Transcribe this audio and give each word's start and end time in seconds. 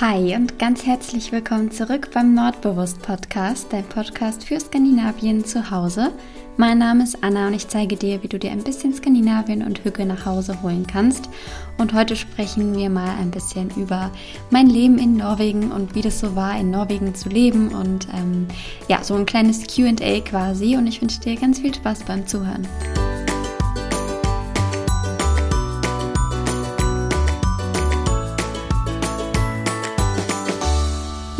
Hi 0.00 0.34
und 0.34 0.58
ganz 0.58 0.86
herzlich 0.86 1.30
willkommen 1.30 1.70
zurück 1.70 2.08
beim 2.14 2.32
Nordbewusst 2.32 3.02
Podcast, 3.02 3.70
dein 3.70 3.84
Podcast 3.84 4.44
für 4.44 4.58
Skandinavien 4.58 5.44
zu 5.44 5.70
Hause. 5.70 6.10
Mein 6.56 6.78
Name 6.78 7.04
ist 7.04 7.22
Anna 7.22 7.48
und 7.48 7.52
ich 7.52 7.68
zeige 7.68 7.96
dir, 7.96 8.22
wie 8.22 8.28
du 8.28 8.38
dir 8.38 8.50
ein 8.50 8.64
bisschen 8.64 8.94
Skandinavien 8.94 9.62
und 9.62 9.84
Hügel 9.84 10.06
nach 10.06 10.24
Hause 10.24 10.62
holen 10.62 10.86
kannst. 10.86 11.28
Und 11.76 11.92
heute 11.92 12.16
sprechen 12.16 12.74
wir 12.74 12.88
mal 12.88 13.14
ein 13.20 13.30
bisschen 13.30 13.68
über 13.76 14.10
mein 14.48 14.70
Leben 14.70 14.96
in 14.96 15.18
Norwegen 15.18 15.70
und 15.70 15.94
wie 15.94 16.00
das 16.00 16.20
so 16.20 16.34
war, 16.34 16.58
in 16.58 16.70
Norwegen 16.70 17.14
zu 17.14 17.28
leben 17.28 17.74
und 17.74 18.08
ähm, 18.14 18.48
ja, 18.88 19.04
so 19.04 19.14
ein 19.16 19.26
kleines 19.26 19.66
QA 19.66 20.20
quasi. 20.24 20.78
Und 20.78 20.86
ich 20.86 21.02
wünsche 21.02 21.20
dir 21.20 21.36
ganz 21.36 21.58
viel 21.58 21.74
Spaß 21.74 22.04
beim 22.04 22.26
Zuhören. 22.26 22.66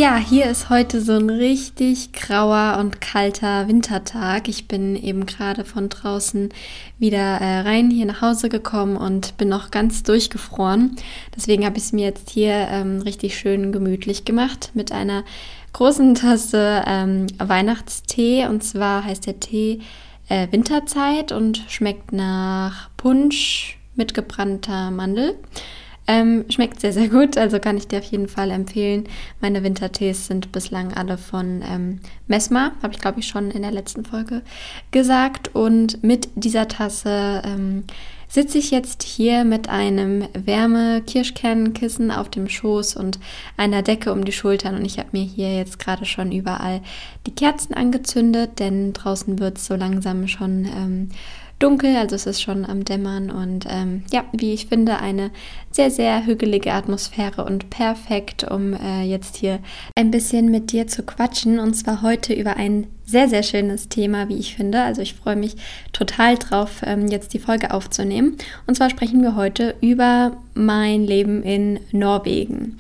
Ja, 0.01 0.17
hier 0.17 0.47
ist 0.47 0.71
heute 0.71 1.03
so 1.03 1.13
ein 1.13 1.29
richtig 1.29 2.15
grauer 2.15 2.79
und 2.81 3.03
kalter 3.03 3.69
Wintertag. 3.69 4.49
Ich 4.49 4.67
bin 4.67 4.97
eben 4.97 5.27
gerade 5.27 5.63
von 5.67 5.91
draußen 5.91 6.49
wieder 6.99 7.19
äh, 7.19 7.61
rein 7.61 7.91
hier 7.91 8.07
nach 8.07 8.23
Hause 8.23 8.49
gekommen 8.49 8.97
und 8.97 9.37
bin 9.37 9.51
noch 9.51 9.71
ganz 9.71 10.03
durchgefroren. 10.03 10.97
Deswegen 11.37 11.67
habe 11.67 11.77
ich 11.77 11.85
es 11.85 11.93
mir 11.93 12.07
jetzt 12.07 12.31
hier 12.31 12.69
ähm, 12.71 13.03
richtig 13.03 13.37
schön 13.37 13.73
gemütlich 13.73 14.25
gemacht 14.25 14.71
mit 14.73 14.91
einer 14.91 15.23
großen 15.75 16.15
Tasse 16.15 16.83
ähm, 16.87 17.27
Weihnachtstee. 17.37 18.47
Und 18.47 18.65
zwar 18.65 19.05
heißt 19.05 19.27
der 19.27 19.39
Tee 19.39 19.81
äh, 20.31 20.51
Winterzeit 20.51 21.31
und 21.31 21.63
schmeckt 21.69 22.11
nach 22.11 22.89
Punsch 22.97 23.79
mit 23.97 24.15
gebrannter 24.15 24.91
Mandel. 24.91 25.37
Ähm, 26.13 26.45
schmeckt 26.49 26.81
sehr, 26.81 26.93
sehr 26.93 27.09
gut, 27.09 27.39
also 27.39 27.61
kann 27.61 27.77
ich 27.77 27.87
dir 27.87 28.01
auf 28.01 28.05
jeden 28.05 28.27
Fall 28.27 28.51
empfehlen. 28.51 29.05
Meine 29.41 29.63
Wintertees 29.63 30.27
sind 30.27 30.51
bislang 30.51 30.93
alle 30.93 31.17
von 31.17 31.63
ähm, 31.63 32.01
Mesma, 32.27 32.73
habe 32.83 32.93
ich 32.95 32.99
glaube 32.99 33.21
ich 33.21 33.29
schon 33.29 33.53
in 33.53 33.63
der 33.63 33.71
letzten 33.71 34.05
Folge 34.05 34.43
gesagt. 34.91 35.55
Und 35.55 36.03
mit 36.03 36.29
dieser 36.35 36.67
Tasse 36.67 37.43
ähm, 37.45 37.85
sitze 38.27 38.59
ich 38.59 38.73
jetzt 38.73 39.05
hier 39.05 39.45
mit 39.45 39.69
einem 39.69 40.27
Wärme-Kirschkernkissen 40.33 42.11
auf 42.11 42.29
dem 42.29 42.49
Schoß 42.49 42.97
und 42.97 43.21
einer 43.57 43.83
Decke 43.83 44.13
um 44.13 44.25
die 44.25 44.33
Schultern. 44.33 44.75
Und 44.75 44.85
ich 44.85 44.99
habe 44.99 45.11
mir 45.13 45.23
hier 45.23 45.55
jetzt 45.55 45.79
gerade 45.79 46.07
schon 46.07 46.33
überall 46.33 46.81
die 47.29 47.35
Kerzen 47.37 47.73
angezündet, 47.73 48.59
denn 48.59 48.95
draußen 48.95 49.39
wird 49.39 49.59
es 49.59 49.67
so 49.67 49.77
langsam 49.77 50.27
schon 50.27 50.65
ähm, 50.65 51.11
dunkel, 51.61 51.95
also 51.97 52.17
es 52.17 52.27
ist 52.27 52.43
schon 52.43 52.65
am 52.65 52.85
Dämmern 52.85 53.31
und 53.31 53.67
ähm, 53.69 54.03
ja, 54.11 54.25
wie 54.33 54.53
ich 54.53 54.67
finde, 54.67 54.99
eine 54.99 55.31
sehr, 55.71 55.91
sehr 55.91 56.27
hügelige 56.27 56.73
Atmosphäre 56.73 57.45
und 57.45 57.71
perfekt, 57.71 58.51
um 58.51 58.73
äh, 58.73 59.03
jetzt 59.03 59.37
hier 59.37 59.61
ein 59.95 60.11
bisschen 60.11 60.51
mit 60.51 60.73
dir 60.73 60.89
zu 60.89 61.05
quatschen 61.05 61.61
und 61.61 61.75
zwar 61.75 62.03
heute 62.03 62.33
über 62.35 62.57
ein 62.57 62.89
sehr, 63.05 63.29
sehr 63.29 63.43
schönes 63.43 63.89
Thema, 63.89 64.29
wie 64.29 64.39
ich 64.39 64.57
finde. 64.57 64.83
Also 64.83 65.03
ich 65.03 65.15
freue 65.15 65.37
mich 65.37 65.57
total 65.93 66.37
drauf, 66.39 66.81
ähm, 66.85 67.09
jetzt 67.09 67.35
die 67.35 67.39
Folge 67.39 67.73
aufzunehmen. 67.73 68.37
Und 68.67 68.77
zwar 68.77 68.89
sprechen 68.89 69.23
wir 69.23 69.37
heute 69.37 69.75
über 69.81 70.37
mein 70.55 71.05
Leben 71.05 71.43
in 71.43 71.81
Norwegen. 71.93 72.79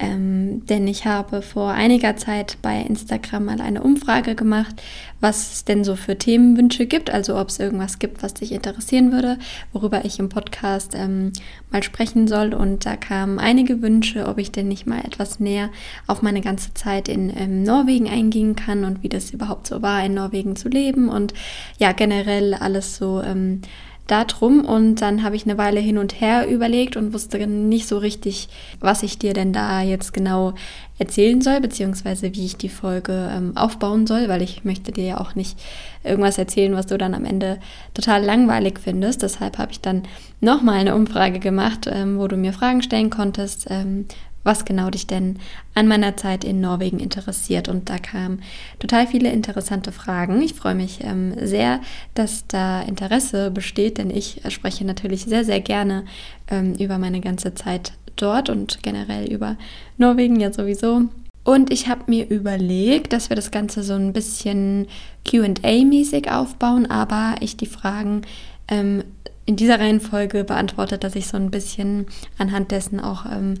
Ähm, 0.00 0.64
denn 0.66 0.86
ich 0.86 1.06
habe 1.06 1.42
vor 1.42 1.70
einiger 1.70 2.16
Zeit 2.16 2.58
bei 2.62 2.80
Instagram 2.80 3.46
mal 3.46 3.60
eine 3.60 3.82
Umfrage 3.82 4.36
gemacht, 4.36 4.80
was 5.20 5.52
es 5.54 5.64
denn 5.64 5.82
so 5.82 5.96
für 5.96 6.16
Themenwünsche 6.16 6.86
gibt, 6.86 7.10
also 7.10 7.36
ob 7.36 7.48
es 7.48 7.58
irgendwas 7.58 7.98
gibt, 7.98 8.22
was 8.22 8.34
dich 8.34 8.52
interessieren 8.52 9.10
würde, 9.10 9.38
worüber 9.72 10.04
ich 10.04 10.20
im 10.20 10.28
Podcast 10.28 10.94
ähm, 10.94 11.32
mal 11.72 11.82
sprechen 11.82 12.28
soll. 12.28 12.54
Und 12.54 12.86
da 12.86 12.96
kamen 12.96 13.40
einige 13.40 13.82
Wünsche, 13.82 14.26
ob 14.28 14.38
ich 14.38 14.52
denn 14.52 14.68
nicht 14.68 14.86
mal 14.86 15.00
etwas 15.00 15.40
näher 15.40 15.70
auf 16.06 16.22
meine 16.22 16.42
ganze 16.42 16.74
Zeit 16.74 17.08
in 17.08 17.36
ähm, 17.36 17.64
Norwegen 17.64 18.08
eingehen 18.08 18.54
kann 18.54 18.84
und 18.84 19.02
wie 19.02 19.08
das 19.08 19.32
überhaupt 19.32 19.66
so 19.66 19.82
war, 19.82 20.04
in 20.04 20.14
Norwegen 20.14 20.54
zu 20.54 20.68
leben 20.68 21.08
und 21.08 21.34
ja, 21.78 21.90
generell 21.90 22.54
alles 22.54 22.96
so 22.96 23.20
ähm, 23.22 23.62
darum 24.08 24.64
und 24.64 24.96
dann 24.96 25.22
habe 25.22 25.36
ich 25.36 25.44
eine 25.44 25.58
Weile 25.58 25.80
hin 25.80 25.98
und 25.98 26.20
her 26.20 26.48
überlegt 26.48 26.96
und 26.96 27.12
wusste 27.12 27.46
nicht 27.46 27.86
so 27.86 27.98
richtig, 27.98 28.48
was 28.80 29.02
ich 29.02 29.18
dir 29.18 29.34
denn 29.34 29.52
da 29.52 29.82
jetzt 29.82 30.12
genau 30.12 30.54
erzählen 30.98 31.40
soll, 31.40 31.60
beziehungsweise 31.60 32.34
wie 32.34 32.46
ich 32.46 32.56
die 32.56 32.68
Folge 32.68 33.30
ähm, 33.32 33.56
aufbauen 33.56 34.06
soll, 34.06 34.28
weil 34.28 34.42
ich 34.42 34.64
möchte 34.64 34.90
dir 34.90 35.04
ja 35.04 35.20
auch 35.20 35.34
nicht 35.34 35.58
irgendwas 36.02 36.38
erzählen, 36.38 36.74
was 36.74 36.86
du 36.86 36.98
dann 36.98 37.14
am 37.14 37.24
Ende 37.24 37.60
total 37.94 38.24
langweilig 38.24 38.80
findest. 38.82 39.22
Deshalb 39.22 39.58
habe 39.58 39.70
ich 39.70 39.80
dann 39.80 40.02
nochmal 40.40 40.76
eine 40.76 40.94
Umfrage 40.94 41.38
gemacht, 41.38 41.88
ähm, 41.90 42.18
wo 42.18 42.26
du 42.26 42.36
mir 42.36 42.52
Fragen 42.52 42.82
stellen 42.82 43.10
konntest, 43.10 43.66
ähm, 43.70 44.06
was 44.44 44.64
genau 44.64 44.90
dich 44.90 45.06
denn 45.06 45.38
an 45.74 45.88
meiner 45.88 46.16
Zeit 46.16 46.44
in 46.44 46.60
Norwegen 46.60 47.00
interessiert. 47.00 47.68
Und 47.68 47.90
da 47.90 47.98
kamen 47.98 48.42
total 48.78 49.06
viele 49.06 49.30
interessante 49.30 49.92
Fragen. 49.92 50.40
Ich 50.42 50.54
freue 50.54 50.74
mich 50.74 51.00
ähm, 51.02 51.34
sehr, 51.46 51.80
dass 52.14 52.46
da 52.46 52.82
Interesse 52.82 53.50
besteht, 53.50 53.98
denn 53.98 54.10
ich 54.10 54.40
spreche 54.48 54.84
natürlich 54.84 55.24
sehr, 55.24 55.44
sehr 55.44 55.60
gerne 55.60 56.04
ähm, 56.50 56.74
über 56.74 56.98
meine 56.98 57.20
ganze 57.20 57.54
Zeit 57.54 57.92
dort 58.16 58.50
und 58.50 58.82
generell 58.82 59.30
über 59.30 59.56
Norwegen 59.96 60.40
ja 60.40 60.52
sowieso. 60.52 61.04
Und 61.44 61.72
ich 61.72 61.88
habe 61.88 62.02
mir 62.08 62.28
überlegt, 62.28 63.12
dass 63.12 63.30
wir 63.30 63.36
das 63.36 63.50
Ganze 63.50 63.82
so 63.82 63.94
ein 63.94 64.12
bisschen 64.12 64.86
QA-mäßig 65.24 66.30
aufbauen, 66.30 66.90
aber 66.90 67.36
ich 67.40 67.56
die 67.56 67.66
Fragen 67.66 68.22
ähm, 68.68 69.02
in 69.46 69.56
dieser 69.56 69.80
Reihenfolge 69.80 70.44
beantwortet, 70.44 71.04
dass 71.04 71.16
ich 71.16 71.26
so 71.26 71.38
ein 71.38 71.50
bisschen 71.50 72.04
anhand 72.36 72.70
dessen 72.70 73.00
auch 73.00 73.24
ähm, 73.24 73.54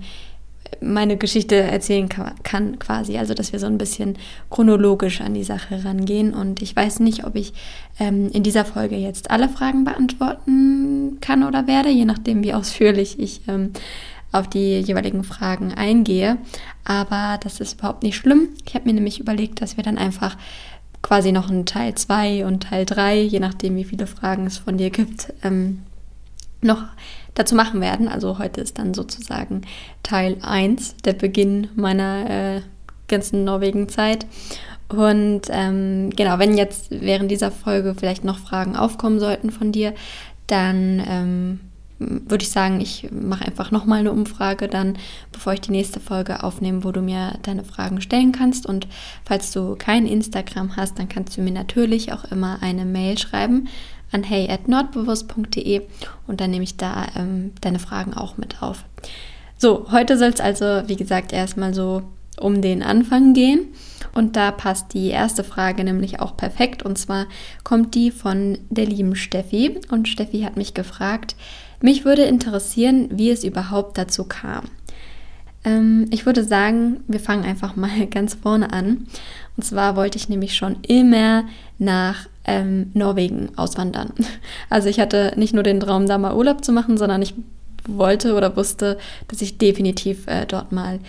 meine 0.80 1.16
Geschichte 1.16 1.56
erzählen 1.56 2.08
kann, 2.08 2.78
quasi. 2.78 3.18
Also, 3.18 3.34
dass 3.34 3.52
wir 3.52 3.58
so 3.58 3.66
ein 3.66 3.78
bisschen 3.78 4.16
chronologisch 4.50 5.20
an 5.20 5.34
die 5.34 5.44
Sache 5.44 5.84
rangehen. 5.84 6.34
Und 6.34 6.62
ich 6.62 6.74
weiß 6.74 7.00
nicht, 7.00 7.24
ob 7.24 7.36
ich 7.36 7.52
ähm, 7.98 8.30
in 8.32 8.42
dieser 8.42 8.64
Folge 8.64 8.96
jetzt 8.96 9.30
alle 9.30 9.48
Fragen 9.48 9.84
beantworten 9.84 11.18
kann 11.20 11.42
oder 11.42 11.66
werde, 11.66 11.90
je 11.90 12.04
nachdem, 12.04 12.42
wie 12.42 12.54
ausführlich 12.54 13.18
ich 13.18 13.42
ähm, 13.48 13.72
auf 14.32 14.48
die 14.48 14.80
jeweiligen 14.80 15.24
Fragen 15.24 15.72
eingehe. 15.72 16.38
Aber 16.84 17.38
das 17.42 17.60
ist 17.60 17.78
überhaupt 17.78 18.02
nicht 18.02 18.16
schlimm. 18.16 18.50
Ich 18.66 18.74
habe 18.74 18.86
mir 18.86 18.94
nämlich 18.94 19.20
überlegt, 19.20 19.60
dass 19.62 19.76
wir 19.76 19.84
dann 19.84 19.98
einfach 19.98 20.36
quasi 21.02 21.32
noch 21.32 21.48
einen 21.48 21.66
Teil 21.66 21.94
2 21.94 22.44
und 22.46 22.64
Teil 22.64 22.84
3, 22.84 23.22
je 23.22 23.40
nachdem, 23.40 23.76
wie 23.76 23.84
viele 23.84 24.06
Fragen 24.06 24.46
es 24.46 24.58
von 24.58 24.76
dir 24.76 24.90
gibt, 24.90 25.32
ähm, 25.42 25.82
noch 26.60 26.82
dazu 27.38 27.54
machen 27.54 27.80
werden. 27.80 28.08
Also 28.08 28.38
heute 28.38 28.60
ist 28.60 28.78
dann 28.78 28.94
sozusagen 28.94 29.62
Teil 30.02 30.36
1, 30.42 30.96
der 31.04 31.12
Beginn 31.12 31.68
meiner 31.76 32.56
äh, 32.56 32.60
ganzen 33.08 33.44
Norwegen-Zeit. 33.44 34.26
Und 34.88 35.42
ähm, 35.50 36.10
genau, 36.16 36.38
wenn 36.38 36.56
jetzt 36.56 36.90
während 36.90 37.30
dieser 37.30 37.50
Folge 37.50 37.94
vielleicht 37.94 38.24
noch 38.24 38.38
Fragen 38.38 38.76
aufkommen 38.76 39.20
sollten 39.20 39.50
von 39.50 39.70
dir, 39.70 39.94
dann 40.46 41.02
ähm, 41.06 41.60
würde 41.98 42.44
ich 42.44 42.50
sagen, 42.50 42.80
ich 42.80 43.08
mache 43.10 43.44
einfach 43.44 43.70
nochmal 43.70 44.00
eine 44.00 44.12
Umfrage 44.12 44.68
dann, 44.68 44.96
bevor 45.32 45.52
ich 45.52 45.60
die 45.60 45.72
nächste 45.72 46.00
Folge 46.00 46.44
aufnehme, 46.44 46.84
wo 46.84 46.92
du 46.92 47.00
mir 47.00 47.34
deine 47.42 47.64
Fragen 47.64 48.00
stellen 48.00 48.32
kannst. 48.32 48.66
Und 48.66 48.86
falls 49.24 49.50
du 49.50 49.74
kein 49.76 50.06
Instagram 50.06 50.76
hast, 50.76 50.98
dann 50.98 51.08
kannst 51.08 51.36
du 51.36 51.42
mir 51.42 51.52
natürlich 51.52 52.12
auch 52.12 52.24
immer 52.24 52.58
eine 52.62 52.84
Mail 52.84 53.18
schreiben 53.18 53.68
an 54.10 54.22
hey@nordbewusst.de 54.22 55.82
und 56.26 56.40
dann 56.40 56.50
nehme 56.50 56.64
ich 56.64 56.76
da 56.76 57.06
ähm, 57.16 57.52
deine 57.60 57.78
Fragen 57.78 58.14
auch 58.14 58.38
mit 58.38 58.62
auf. 58.62 58.84
So, 59.58 59.90
heute 59.90 60.16
soll 60.16 60.28
es 60.28 60.40
also, 60.40 60.88
wie 60.88 60.96
gesagt, 60.96 61.32
erstmal 61.32 61.74
so 61.74 62.02
um 62.40 62.62
den 62.62 62.82
Anfang 62.82 63.34
gehen. 63.34 63.68
Und 64.14 64.36
da 64.36 64.50
passt 64.50 64.94
die 64.94 65.08
erste 65.08 65.44
Frage 65.44 65.84
nämlich 65.84 66.20
auch 66.20 66.36
perfekt. 66.36 66.82
Und 66.82 66.96
zwar 66.96 67.26
kommt 67.64 67.94
die 67.94 68.10
von 68.10 68.58
der 68.70 68.86
lieben 68.86 69.16
Steffi. 69.16 69.78
Und 69.90 70.08
Steffi 70.08 70.42
hat 70.42 70.56
mich 70.56 70.74
gefragt, 70.74 71.36
mich 71.80 72.04
würde 72.04 72.22
interessieren, 72.22 73.08
wie 73.12 73.30
es 73.30 73.44
überhaupt 73.44 73.98
dazu 73.98 74.24
kam. 74.24 74.64
Ähm, 75.64 76.06
ich 76.10 76.26
würde 76.26 76.44
sagen, 76.44 77.00
wir 77.08 77.20
fangen 77.20 77.44
einfach 77.44 77.76
mal 77.76 78.06
ganz 78.10 78.34
vorne 78.34 78.72
an. 78.72 79.06
Und 79.56 79.62
zwar 79.64 79.96
wollte 79.96 80.18
ich 80.18 80.28
nämlich 80.28 80.56
schon 80.56 80.76
immer 80.86 81.44
nach 81.78 82.26
ähm, 82.44 82.90
Norwegen 82.94 83.50
auswandern. 83.56 84.12
Also 84.70 84.88
ich 84.88 85.00
hatte 85.00 85.32
nicht 85.36 85.54
nur 85.54 85.62
den 85.62 85.80
Traum, 85.80 86.06
da 86.06 86.18
mal 86.18 86.34
Urlaub 86.34 86.64
zu 86.64 86.72
machen, 86.72 86.98
sondern 86.98 87.22
ich 87.22 87.34
wollte 87.86 88.34
oder 88.34 88.56
wusste, 88.56 88.98
dass 89.28 89.40
ich 89.40 89.58
definitiv 89.58 90.26
äh, 90.26 90.44
dort 90.46 90.72
mal 90.72 91.00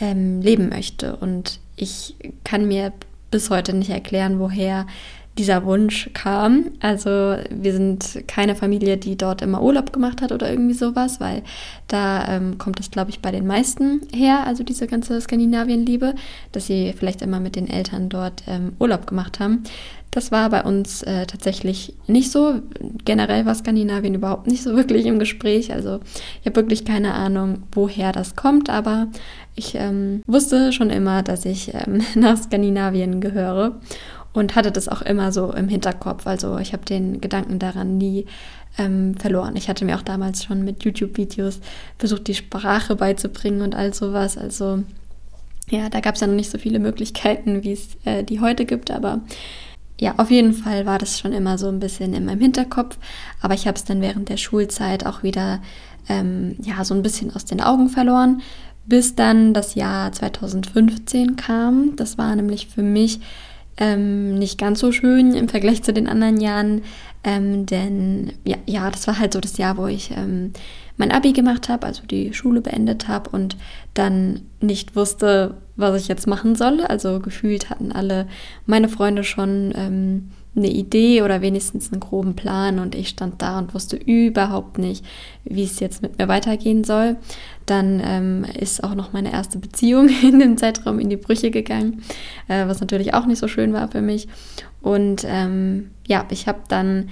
ähm, 0.00 0.42
leben 0.42 0.68
möchte. 0.68 1.16
Und 1.16 1.60
ich 1.76 2.14
kann 2.44 2.68
mir 2.68 2.92
bis 3.30 3.50
heute 3.50 3.74
nicht 3.74 3.90
erklären, 3.90 4.38
woher 4.38 4.86
dieser 5.38 5.64
Wunsch 5.64 6.10
kam. 6.14 6.66
Also 6.80 7.36
wir 7.50 7.72
sind 7.72 8.24
keine 8.26 8.54
Familie, 8.54 8.96
die 8.96 9.16
dort 9.16 9.42
immer 9.42 9.62
Urlaub 9.62 9.92
gemacht 9.92 10.22
hat 10.22 10.32
oder 10.32 10.50
irgendwie 10.50 10.74
sowas, 10.74 11.20
weil 11.20 11.42
da 11.88 12.26
ähm, 12.28 12.58
kommt 12.58 12.80
es, 12.80 12.90
glaube 12.90 13.10
ich, 13.10 13.20
bei 13.20 13.30
den 13.30 13.46
meisten 13.46 14.02
her, 14.14 14.46
also 14.46 14.64
diese 14.64 14.86
ganze 14.86 15.20
Skandinavien-Liebe, 15.20 16.14
dass 16.52 16.66
sie 16.66 16.94
vielleicht 16.96 17.22
immer 17.22 17.40
mit 17.40 17.56
den 17.56 17.68
Eltern 17.68 18.08
dort 18.08 18.42
ähm, 18.46 18.72
Urlaub 18.78 19.06
gemacht 19.06 19.38
haben. 19.40 19.62
Das 20.10 20.32
war 20.32 20.48
bei 20.48 20.62
uns 20.62 21.02
äh, 21.02 21.26
tatsächlich 21.26 21.92
nicht 22.06 22.32
so. 22.32 22.62
Generell 23.04 23.44
war 23.44 23.54
Skandinavien 23.54 24.14
überhaupt 24.14 24.46
nicht 24.46 24.62
so 24.62 24.74
wirklich 24.74 25.04
im 25.04 25.18
Gespräch. 25.18 25.74
Also 25.74 26.00
ich 26.40 26.46
habe 26.46 26.56
wirklich 26.56 26.86
keine 26.86 27.12
Ahnung, 27.12 27.64
woher 27.72 28.12
das 28.12 28.34
kommt, 28.34 28.70
aber 28.70 29.08
ich 29.54 29.74
ähm, 29.74 30.22
wusste 30.26 30.72
schon 30.72 30.88
immer, 30.88 31.22
dass 31.22 31.44
ich 31.44 31.74
ähm, 31.74 32.00
nach 32.14 32.38
Skandinavien 32.38 33.20
gehöre 33.20 33.78
und 34.36 34.54
hatte 34.54 34.70
das 34.70 34.88
auch 34.88 35.02
immer 35.02 35.32
so 35.32 35.52
im 35.52 35.68
Hinterkopf. 35.68 36.26
Also 36.26 36.58
ich 36.58 36.72
habe 36.72 36.84
den 36.84 37.20
Gedanken 37.20 37.58
daran 37.58 37.96
nie 37.96 38.26
ähm, 38.78 39.14
verloren. 39.16 39.56
Ich 39.56 39.68
hatte 39.68 39.84
mir 39.84 39.96
auch 39.96 40.02
damals 40.02 40.44
schon 40.44 40.64
mit 40.64 40.84
YouTube-Videos 40.84 41.60
versucht, 41.98 42.26
die 42.26 42.34
Sprache 42.34 42.96
beizubringen 42.96 43.62
und 43.62 43.74
all 43.74 43.94
sowas. 43.94 44.36
Also 44.36 44.82
ja, 45.70 45.88
da 45.88 46.00
gab 46.00 46.14
es 46.14 46.20
ja 46.20 46.26
noch 46.26 46.34
nicht 46.34 46.50
so 46.50 46.58
viele 46.58 46.78
Möglichkeiten, 46.78 47.64
wie 47.64 47.72
es 47.72 47.96
äh, 48.04 48.22
die 48.22 48.40
heute 48.40 48.66
gibt, 48.66 48.90
aber 48.90 49.20
ja, 49.98 50.14
auf 50.18 50.30
jeden 50.30 50.52
Fall 50.52 50.84
war 50.84 50.98
das 50.98 51.18
schon 51.18 51.32
immer 51.32 51.56
so 51.56 51.68
ein 51.68 51.80
bisschen 51.80 52.12
in 52.12 52.26
meinem 52.26 52.40
Hinterkopf, 52.40 52.98
aber 53.40 53.54
ich 53.54 53.66
habe 53.66 53.76
es 53.76 53.84
dann 53.84 54.02
während 54.02 54.28
der 54.28 54.36
Schulzeit 54.36 55.06
auch 55.06 55.22
wieder 55.22 55.62
ähm, 56.08 56.56
ja 56.62 56.84
so 56.84 56.94
ein 56.94 57.02
bisschen 57.02 57.34
aus 57.34 57.46
den 57.46 57.62
Augen 57.62 57.88
verloren, 57.88 58.42
bis 58.84 59.14
dann 59.14 59.54
das 59.54 59.74
Jahr 59.74 60.12
2015 60.12 61.36
kam. 61.36 61.96
Das 61.96 62.18
war 62.18 62.36
nämlich 62.36 62.68
für 62.68 62.82
mich 62.82 63.20
ähm, 63.76 64.38
nicht 64.38 64.58
ganz 64.58 64.80
so 64.80 64.92
schön 64.92 65.34
im 65.34 65.48
Vergleich 65.48 65.82
zu 65.82 65.92
den 65.92 66.08
anderen 66.08 66.40
Jahren, 66.40 66.82
ähm, 67.24 67.66
denn 67.66 68.32
ja, 68.44 68.56
ja, 68.66 68.90
das 68.90 69.06
war 69.06 69.18
halt 69.18 69.32
so 69.32 69.40
das 69.40 69.58
Jahr, 69.58 69.76
wo 69.76 69.86
ich 69.86 70.12
ähm, 70.12 70.52
mein 70.96 71.12
Abi 71.12 71.32
gemacht 71.32 71.68
habe, 71.68 71.86
also 71.86 72.04
die 72.06 72.32
Schule 72.32 72.60
beendet 72.60 73.08
habe 73.08 73.30
und 73.30 73.56
dann 73.94 74.42
nicht 74.60 74.96
wusste, 74.96 75.56
was 75.76 76.00
ich 76.00 76.08
jetzt 76.08 76.26
machen 76.26 76.54
soll. 76.54 76.80
Also 76.82 77.20
gefühlt 77.20 77.68
hatten 77.68 77.92
alle 77.92 78.26
meine 78.64 78.88
Freunde 78.88 79.24
schon 79.24 79.72
ähm, 79.76 80.30
eine 80.56 80.68
Idee 80.68 81.22
oder 81.22 81.42
wenigstens 81.42 81.92
einen 81.92 82.00
groben 82.00 82.34
Plan 82.34 82.78
und 82.78 82.94
ich 82.94 83.08
stand 83.08 83.42
da 83.42 83.58
und 83.58 83.74
wusste 83.74 83.96
überhaupt 83.96 84.78
nicht, 84.78 85.04
wie 85.44 85.64
es 85.64 85.80
jetzt 85.80 86.02
mit 86.02 86.18
mir 86.18 86.28
weitergehen 86.28 86.82
soll. 86.82 87.16
Dann 87.66 88.00
ähm, 88.04 88.46
ist 88.58 88.82
auch 88.82 88.94
noch 88.94 89.12
meine 89.12 89.32
erste 89.32 89.58
Beziehung 89.58 90.08
in 90.22 90.38
dem 90.38 90.56
Zeitraum 90.56 90.98
in 90.98 91.10
die 91.10 91.16
Brüche 91.16 91.50
gegangen, 91.50 92.02
äh, 92.48 92.66
was 92.66 92.80
natürlich 92.80 93.14
auch 93.14 93.26
nicht 93.26 93.38
so 93.38 93.48
schön 93.48 93.72
war 93.72 93.88
für 93.88 94.02
mich. 94.02 94.28
Und 94.80 95.24
ähm, 95.26 95.90
ja, 96.06 96.24
ich 96.30 96.48
habe 96.48 96.60
dann 96.68 97.10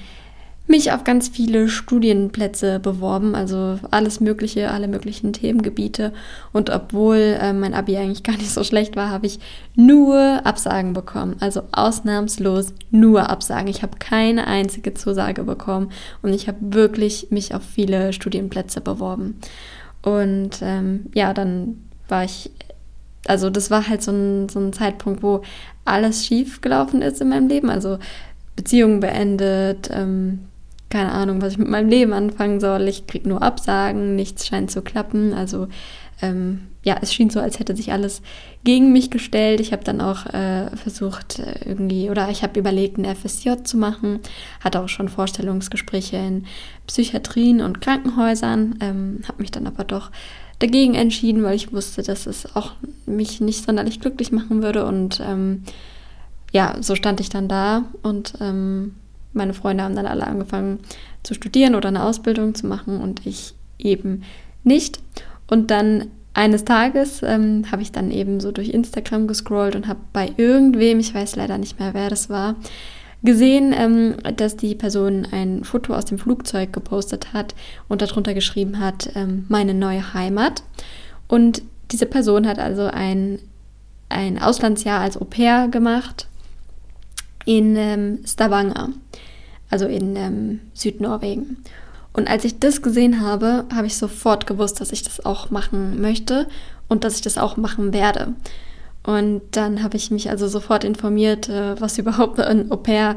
mich 0.66 0.92
auf 0.92 1.04
ganz 1.04 1.28
viele 1.28 1.68
Studienplätze 1.68 2.80
beworben, 2.80 3.34
also 3.34 3.78
alles 3.90 4.20
Mögliche, 4.20 4.70
alle 4.70 4.88
möglichen 4.88 5.34
Themengebiete. 5.34 6.12
Und 6.52 6.70
obwohl 6.70 7.36
äh, 7.38 7.52
mein 7.52 7.74
Abi 7.74 7.98
eigentlich 7.98 8.22
gar 8.22 8.36
nicht 8.36 8.50
so 8.50 8.64
schlecht 8.64 8.96
war, 8.96 9.10
habe 9.10 9.26
ich 9.26 9.40
nur 9.74 10.40
Absagen 10.44 10.94
bekommen. 10.94 11.36
Also 11.40 11.62
ausnahmslos 11.72 12.72
nur 12.90 13.28
Absagen. 13.28 13.68
Ich 13.68 13.82
habe 13.82 13.98
keine 13.98 14.46
einzige 14.46 14.94
Zusage 14.94 15.44
bekommen 15.44 15.90
und 16.22 16.32
ich 16.32 16.48
habe 16.48 16.58
wirklich 16.60 17.30
mich 17.30 17.54
auf 17.54 17.62
viele 17.62 18.14
Studienplätze 18.14 18.80
beworben. 18.80 19.38
Und 20.00 20.60
ähm, 20.62 21.06
ja, 21.12 21.34
dann 21.34 21.84
war 22.08 22.24
ich, 22.24 22.50
also 23.26 23.50
das 23.50 23.70
war 23.70 23.86
halt 23.86 24.02
so 24.02 24.12
ein, 24.12 24.48
so 24.48 24.60
ein 24.60 24.72
Zeitpunkt, 24.72 25.22
wo 25.22 25.42
alles 25.84 26.24
schief 26.24 26.62
gelaufen 26.62 27.02
ist 27.02 27.20
in 27.20 27.28
meinem 27.28 27.48
Leben. 27.48 27.68
Also 27.68 27.98
Beziehungen 28.56 29.00
beendet, 29.00 29.90
ähm, 29.92 30.40
keine 30.90 31.12
Ahnung, 31.12 31.42
was 31.42 31.52
ich 31.52 31.58
mit 31.58 31.68
meinem 31.68 31.88
Leben 31.88 32.12
anfangen 32.12 32.60
soll. 32.60 32.88
Ich 32.88 33.06
kriege 33.06 33.28
nur 33.28 33.42
Absagen, 33.42 34.14
nichts 34.14 34.46
scheint 34.46 34.70
zu 34.70 34.82
klappen. 34.82 35.32
Also 35.32 35.68
ähm, 36.22 36.68
ja, 36.84 36.98
es 37.00 37.12
schien 37.12 37.30
so, 37.30 37.40
als 37.40 37.58
hätte 37.58 37.74
sich 37.74 37.92
alles 37.92 38.22
gegen 38.62 38.92
mich 38.92 39.10
gestellt. 39.10 39.60
Ich 39.60 39.72
habe 39.72 39.84
dann 39.84 40.00
auch 40.00 40.26
äh, 40.26 40.74
versucht, 40.76 41.38
äh, 41.38 41.66
irgendwie, 41.66 42.10
oder 42.10 42.28
ich 42.28 42.42
habe 42.42 42.60
überlegt, 42.60 42.98
ein 42.98 43.16
FSJ 43.16 43.64
zu 43.64 43.76
machen, 43.76 44.20
hatte 44.60 44.80
auch 44.80 44.88
schon 44.88 45.08
Vorstellungsgespräche 45.08 46.16
in 46.16 46.46
Psychiatrien 46.86 47.62
und 47.62 47.80
Krankenhäusern, 47.80 48.76
ähm, 48.80 49.20
habe 49.26 49.40
mich 49.40 49.50
dann 49.50 49.66
aber 49.66 49.84
doch 49.84 50.10
dagegen 50.58 50.94
entschieden, 50.94 51.42
weil 51.42 51.56
ich 51.56 51.72
wusste, 51.72 52.02
dass 52.02 52.26
es 52.26 52.54
auch 52.54 52.72
mich 53.06 53.40
nicht 53.40 53.64
sonderlich 53.64 54.00
glücklich 54.00 54.30
machen 54.30 54.62
würde. 54.62 54.84
Und 54.84 55.20
ähm, 55.26 55.64
ja, 56.52 56.76
so 56.80 56.94
stand 56.94 57.18
ich 57.20 57.30
dann 57.30 57.48
da 57.48 57.84
und 58.02 58.34
ähm, 58.40 58.94
meine 59.34 59.54
Freunde 59.54 59.84
haben 59.84 59.96
dann 59.96 60.06
alle 60.06 60.26
angefangen 60.26 60.80
zu 61.22 61.34
studieren 61.34 61.74
oder 61.74 61.88
eine 61.88 62.04
Ausbildung 62.04 62.54
zu 62.54 62.66
machen 62.66 63.00
und 63.00 63.26
ich 63.26 63.54
eben 63.78 64.22
nicht. 64.62 65.00
Und 65.46 65.70
dann 65.70 66.06
eines 66.34 66.64
Tages 66.64 67.22
ähm, 67.22 67.64
habe 67.70 67.82
ich 67.82 67.92
dann 67.92 68.10
eben 68.10 68.40
so 68.40 68.50
durch 68.50 68.70
Instagram 68.70 69.28
gescrollt 69.28 69.76
und 69.76 69.86
habe 69.86 70.00
bei 70.12 70.32
irgendwem, 70.36 70.98
ich 70.98 71.14
weiß 71.14 71.36
leider 71.36 71.58
nicht 71.58 71.78
mehr, 71.78 71.94
wer 71.94 72.10
das 72.10 72.28
war, 72.28 72.56
gesehen, 73.22 73.74
ähm, 73.76 74.16
dass 74.36 74.56
die 74.56 74.74
Person 74.74 75.26
ein 75.30 75.64
Foto 75.64 75.94
aus 75.94 76.04
dem 76.04 76.18
Flugzeug 76.18 76.72
gepostet 76.72 77.32
hat 77.32 77.54
und 77.88 78.02
darunter 78.02 78.34
geschrieben 78.34 78.80
hat, 78.80 79.10
ähm, 79.14 79.46
meine 79.48 79.74
neue 79.74 80.12
Heimat. 80.12 80.62
Und 81.28 81.62
diese 81.90 82.06
Person 82.06 82.46
hat 82.46 82.58
also 82.58 82.82
ein, 82.82 83.38
ein 84.08 84.40
Auslandsjahr 84.40 85.00
als 85.00 85.16
Au 85.16 85.24
pair 85.24 85.68
gemacht 85.68 86.28
in 87.46 87.76
ähm, 87.76 88.18
Stavanger, 88.26 88.90
also 89.74 89.86
in 89.86 90.14
ähm, 90.14 90.60
Südnorwegen. 90.72 91.56
Und 92.12 92.28
als 92.28 92.44
ich 92.44 92.60
das 92.60 92.80
gesehen 92.80 93.20
habe, 93.20 93.64
habe 93.74 93.88
ich 93.88 93.96
sofort 93.96 94.46
gewusst, 94.46 94.80
dass 94.80 94.92
ich 94.92 95.02
das 95.02 95.26
auch 95.26 95.50
machen 95.50 96.00
möchte 96.00 96.46
und 96.86 97.02
dass 97.02 97.16
ich 97.16 97.22
das 97.22 97.38
auch 97.38 97.56
machen 97.56 97.92
werde. 97.92 98.34
Und 99.02 99.42
dann 99.50 99.82
habe 99.82 99.96
ich 99.96 100.12
mich 100.12 100.30
also 100.30 100.46
sofort 100.46 100.84
informiert, 100.84 101.48
äh, 101.48 101.80
was 101.80 101.98
überhaupt 102.02 102.38
ein 102.38 102.70
Au 102.70 102.76
pair 102.76 103.16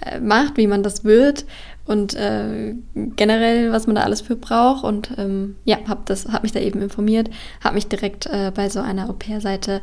äh, 0.00 0.20
macht, 0.20 0.56
wie 0.58 0.68
man 0.68 0.84
das 0.84 1.02
wird 1.02 1.44
und 1.86 2.14
äh, 2.14 2.76
generell, 2.94 3.72
was 3.72 3.88
man 3.88 3.96
da 3.96 4.02
alles 4.02 4.20
für 4.20 4.36
braucht. 4.36 4.84
Und 4.84 5.10
ähm, 5.18 5.56
ja, 5.64 5.78
habe 5.88 6.14
hab 6.32 6.44
mich 6.44 6.52
da 6.52 6.60
eben 6.60 6.80
informiert, 6.82 7.30
habe 7.64 7.74
mich 7.74 7.88
direkt 7.88 8.26
äh, 8.26 8.52
bei 8.54 8.68
so 8.68 8.78
einer 8.78 9.10
Au 9.10 9.12
pair-Seite 9.12 9.80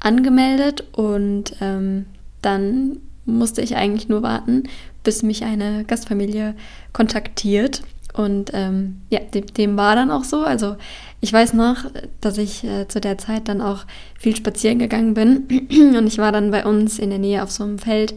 angemeldet 0.00 0.84
und 0.92 1.54
ähm, 1.60 2.06
dann 2.40 3.00
musste 3.26 3.60
ich 3.60 3.76
eigentlich 3.76 4.08
nur 4.08 4.22
warten, 4.22 4.64
bis 5.06 5.22
mich 5.22 5.44
eine 5.44 5.84
Gastfamilie 5.84 6.56
kontaktiert. 6.92 7.82
Und 8.12 8.50
ähm, 8.54 9.02
ja, 9.08 9.20
dem, 9.20 9.46
dem, 9.46 9.76
war 9.76 9.94
dann 9.94 10.10
auch 10.10 10.24
so. 10.24 10.40
Also 10.40 10.76
ich 11.20 11.32
weiß 11.32 11.52
noch, 11.52 11.76
dass 12.20 12.38
ich 12.38 12.64
äh, 12.64 12.88
zu 12.88 13.00
der 13.00 13.18
Zeit 13.18 13.48
dann 13.48 13.60
auch 13.60 13.84
viel 14.18 14.34
spazieren 14.34 14.80
gegangen 14.80 15.14
bin. 15.14 15.46
Und 15.96 16.06
ich 16.08 16.18
war 16.18 16.32
dann 16.32 16.50
bei 16.50 16.64
uns 16.64 16.98
in 16.98 17.10
der 17.10 17.20
Nähe 17.20 17.42
auf 17.42 17.52
so 17.52 17.62
einem 17.62 17.78
Feld 17.78 18.14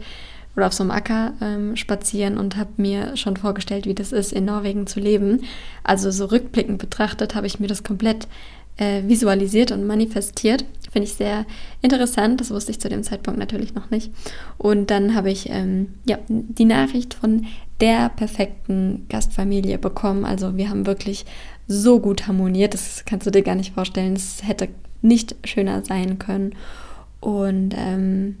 oder 0.56 0.66
auf 0.66 0.72
so 0.72 0.82
einem 0.82 0.90
Acker 0.90 1.34
ähm, 1.40 1.76
spazieren 1.76 2.36
und 2.36 2.56
habe 2.56 2.70
mir 2.76 3.16
schon 3.16 3.36
vorgestellt, 3.36 3.86
wie 3.86 3.94
das 3.94 4.10
ist, 4.10 4.32
in 4.32 4.46
Norwegen 4.46 4.88
zu 4.88 4.98
leben. 4.98 5.42
Also 5.84 6.10
so 6.10 6.24
rückblickend 6.24 6.78
betrachtet 6.78 7.36
habe 7.36 7.46
ich 7.46 7.60
mir 7.60 7.68
das 7.68 7.84
komplett 7.84 8.26
äh, 8.80 9.06
visualisiert 9.06 9.70
und 9.70 9.86
manifestiert. 9.86 10.64
Finde 10.90 11.06
ich 11.06 11.14
sehr 11.14 11.46
interessant. 11.82 12.40
Das 12.40 12.50
wusste 12.50 12.72
ich 12.72 12.80
zu 12.80 12.88
dem 12.88 13.04
Zeitpunkt 13.04 13.38
natürlich 13.38 13.74
noch 13.74 13.90
nicht. 13.90 14.10
Und 14.58 14.90
dann 14.90 15.14
habe 15.14 15.30
ich 15.30 15.48
ähm, 15.50 15.94
ja, 16.08 16.18
die 16.28 16.64
Nachricht 16.64 17.14
von 17.14 17.46
der 17.80 18.08
perfekten 18.08 19.06
Gastfamilie 19.08 19.78
bekommen. 19.78 20.24
Also 20.24 20.56
wir 20.56 20.70
haben 20.70 20.86
wirklich 20.86 21.26
so 21.68 22.00
gut 22.00 22.26
harmoniert. 22.26 22.74
Das 22.74 23.04
kannst 23.04 23.26
du 23.26 23.30
dir 23.30 23.42
gar 23.42 23.54
nicht 23.54 23.74
vorstellen. 23.74 24.14
Es 24.14 24.42
hätte 24.42 24.68
nicht 25.02 25.36
schöner 25.44 25.84
sein 25.84 26.18
können. 26.18 26.54
Und 27.20 27.74
ähm, 27.76 28.38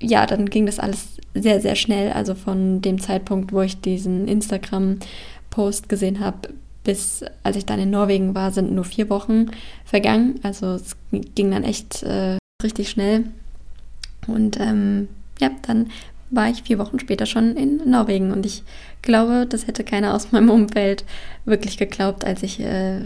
ja, 0.00 0.26
dann 0.26 0.50
ging 0.50 0.66
das 0.66 0.78
alles 0.78 1.16
sehr, 1.34 1.60
sehr 1.60 1.76
schnell. 1.76 2.12
Also 2.12 2.34
von 2.34 2.82
dem 2.82 3.00
Zeitpunkt, 3.00 3.52
wo 3.52 3.62
ich 3.62 3.80
diesen 3.80 4.28
Instagram-Post 4.28 5.88
gesehen 5.88 6.20
habe, 6.20 6.50
bis 6.88 7.22
als 7.42 7.54
ich 7.54 7.66
dann 7.66 7.78
in 7.80 7.90
Norwegen 7.90 8.34
war, 8.34 8.50
sind 8.50 8.72
nur 8.72 8.84
vier 8.86 9.10
Wochen 9.10 9.50
vergangen. 9.84 10.40
Also 10.42 10.68
es 10.68 10.96
ging 11.10 11.50
dann 11.50 11.62
echt 11.62 12.02
äh, 12.02 12.38
richtig 12.62 12.88
schnell. 12.88 13.24
Und 14.26 14.58
ähm, 14.58 15.08
ja, 15.38 15.50
dann 15.66 15.90
war 16.30 16.48
ich 16.48 16.62
vier 16.62 16.78
Wochen 16.78 16.98
später 16.98 17.26
schon 17.26 17.58
in 17.58 17.90
Norwegen. 17.90 18.32
Und 18.32 18.46
ich 18.46 18.62
glaube, 19.02 19.44
das 19.46 19.66
hätte 19.66 19.84
keiner 19.84 20.14
aus 20.14 20.32
meinem 20.32 20.48
Umfeld 20.48 21.04
wirklich 21.44 21.76
geglaubt, 21.76 22.24
als 22.24 22.42
ich 22.42 22.58
äh, 22.58 23.00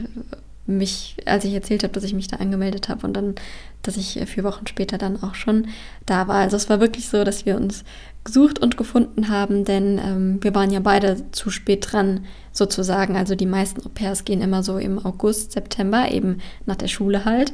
mich, 0.66 1.16
als 1.26 1.44
ich 1.44 1.52
erzählt 1.52 1.82
habe, 1.82 1.92
dass 1.92 2.04
ich 2.04 2.14
mich 2.14 2.28
da 2.28 2.36
angemeldet 2.36 2.88
habe 2.88 3.04
und 3.04 3.14
dann, 3.14 3.34
dass 3.82 3.96
ich 3.96 4.16
äh, 4.16 4.26
vier 4.26 4.44
Wochen 4.44 4.68
später 4.68 4.96
dann 4.96 5.20
auch 5.24 5.34
schon 5.34 5.66
da 6.06 6.28
war. 6.28 6.36
Also 6.36 6.56
es 6.56 6.70
war 6.70 6.78
wirklich 6.78 7.08
so, 7.08 7.24
dass 7.24 7.46
wir 7.46 7.56
uns 7.56 7.82
gesucht 8.25 8.59
und 8.61 8.76
gefunden 8.76 9.29
haben, 9.29 9.64
denn 9.64 9.99
ähm, 9.99 10.38
wir 10.43 10.55
waren 10.55 10.71
ja 10.71 10.81
beide 10.81 11.31
zu 11.33 11.50
spät 11.50 11.93
dran, 11.93 12.25
sozusagen. 12.52 13.17
Also 13.17 13.35
die 13.35 13.47
meisten 13.47 13.85
Au 13.85 13.88
pairs 13.88 14.25
gehen 14.25 14.41
immer 14.41 14.62
so 14.62 14.79
im 14.79 15.05
August, 15.05 15.52
September, 15.52 16.11
eben 16.11 16.38
nach 16.67 16.76
der 16.76 16.88
Schule 16.88 17.25
halt. 17.25 17.52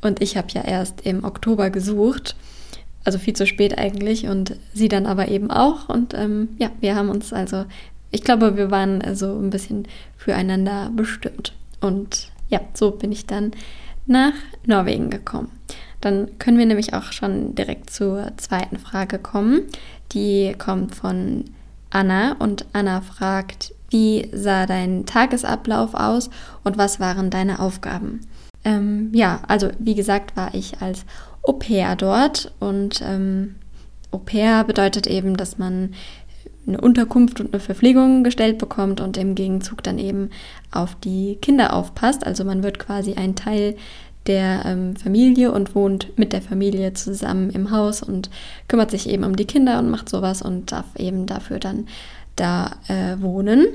Und 0.00 0.22
ich 0.22 0.36
habe 0.36 0.48
ja 0.52 0.62
erst 0.62 1.00
im 1.06 1.24
Oktober 1.24 1.70
gesucht, 1.70 2.36
also 3.04 3.18
viel 3.18 3.34
zu 3.34 3.46
spät 3.46 3.78
eigentlich, 3.78 4.28
und 4.28 4.56
sie 4.72 4.88
dann 4.88 5.06
aber 5.06 5.28
eben 5.28 5.50
auch. 5.50 5.88
Und 5.88 6.14
ähm, 6.14 6.50
ja, 6.58 6.70
wir 6.80 6.94
haben 6.94 7.08
uns 7.08 7.32
also, 7.32 7.64
ich 8.10 8.22
glaube, 8.22 8.56
wir 8.56 8.70
waren 8.70 9.02
also 9.02 9.36
ein 9.38 9.50
bisschen 9.50 9.88
füreinander 10.16 10.90
bestimmt. 10.94 11.54
Und 11.80 12.30
ja, 12.48 12.60
so 12.74 12.92
bin 12.92 13.12
ich 13.12 13.26
dann 13.26 13.52
nach 14.06 14.34
Norwegen 14.66 15.10
gekommen. 15.10 15.50
Dann 16.04 16.38
können 16.38 16.58
wir 16.58 16.66
nämlich 16.66 16.94
auch 16.94 17.12
schon 17.12 17.54
direkt 17.54 17.90
zur 17.90 18.32
zweiten 18.36 18.78
Frage 18.78 19.18
kommen. 19.18 19.62
Die 20.12 20.54
kommt 20.58 20.94
von 20.94 21.44
Anna 21.90 22.36
und 22.38 22.66
Anna 22.72 23.00
fragt, 23.00 23.74
wie 23.90 24.28
sah 24.32 24.66
dein 24.66 25.06
Tagesablauf 25.06 25.94
aus 25.94 26.30
und 26.64 26.76
was 26.76 26.98
waren 27.00 27.30
deine 27.30 27.60
Aufgaben? 27.60 28.20
Ähm, 28.64 29.10
ja, 29.12 29.40
also 29.46 29.70
wie 29.78 29.94
gesagt, 29.94 30.36
war 30.36 30.54
ich 30.54 30.80
als 30.80 31.04
Au 31.42 31.52
pair 31.52 31.94
dort 31.96 32.52
und 32.58 33.02
ähm, 33.06 33.54
Au 34.10 34.18
pair 34.18 34.64
bedeutet 34.64 35.06
eben, 35.06 35.36
dass 35.36 35.58
man 35.58 35.94
eine 36.66 36.80
Unterkunft 36.80 37.40
und 37.40 37.52
eine 37.52 37.60
Verpflegung 37.60 38.24
gestellt 38.24 38.58
bekommt 38.58 39.00
und 39.00 39.16
im 39.16 39.34
Gegenzug 39.34 39.82
dann 39.82 39.98
eben 39.98 40.30
auf 40.70 40.94
die 40.96 41.36
Kinder 41.42 41.74
aufpasst. 41.74 42.26
Also 42.26 42.44
man 42.44 42.62
wird 42.62 42.78
quasi 42.78 43.14
ein 43.14 43.36
Teil 43.36 43.76
der 44.26 44.64
ähm, 44.64 44.96
Familie 44.96 45.52
und 45.52 45.74
wohnt 45.74 46.18
mit 46.18 46.32
der 46.32 46.42
Familie 46.42 46.94
zusammen 46.94 47.50
im 47.50 47.70
Haus 47.70 48.02
und 48.02 48.30
kümmert 48.68 48.90
sich 48.90 49.08
eben 49.08 49.24
um 49.24 49.36
die 49.36 49.46
Kinder 49.46 49.78
und 49.78 49.90
macht 49.90 50.08
sowas 50.08 50.42
und 50.42 50.72
darf 50.72 50.86
eben 50.96 51.26
dafür 51.26 51.58
dann 51.58 51.86
da 52.36 52.72
äh, 52.88 53.20
wohnen. 53.20 53.66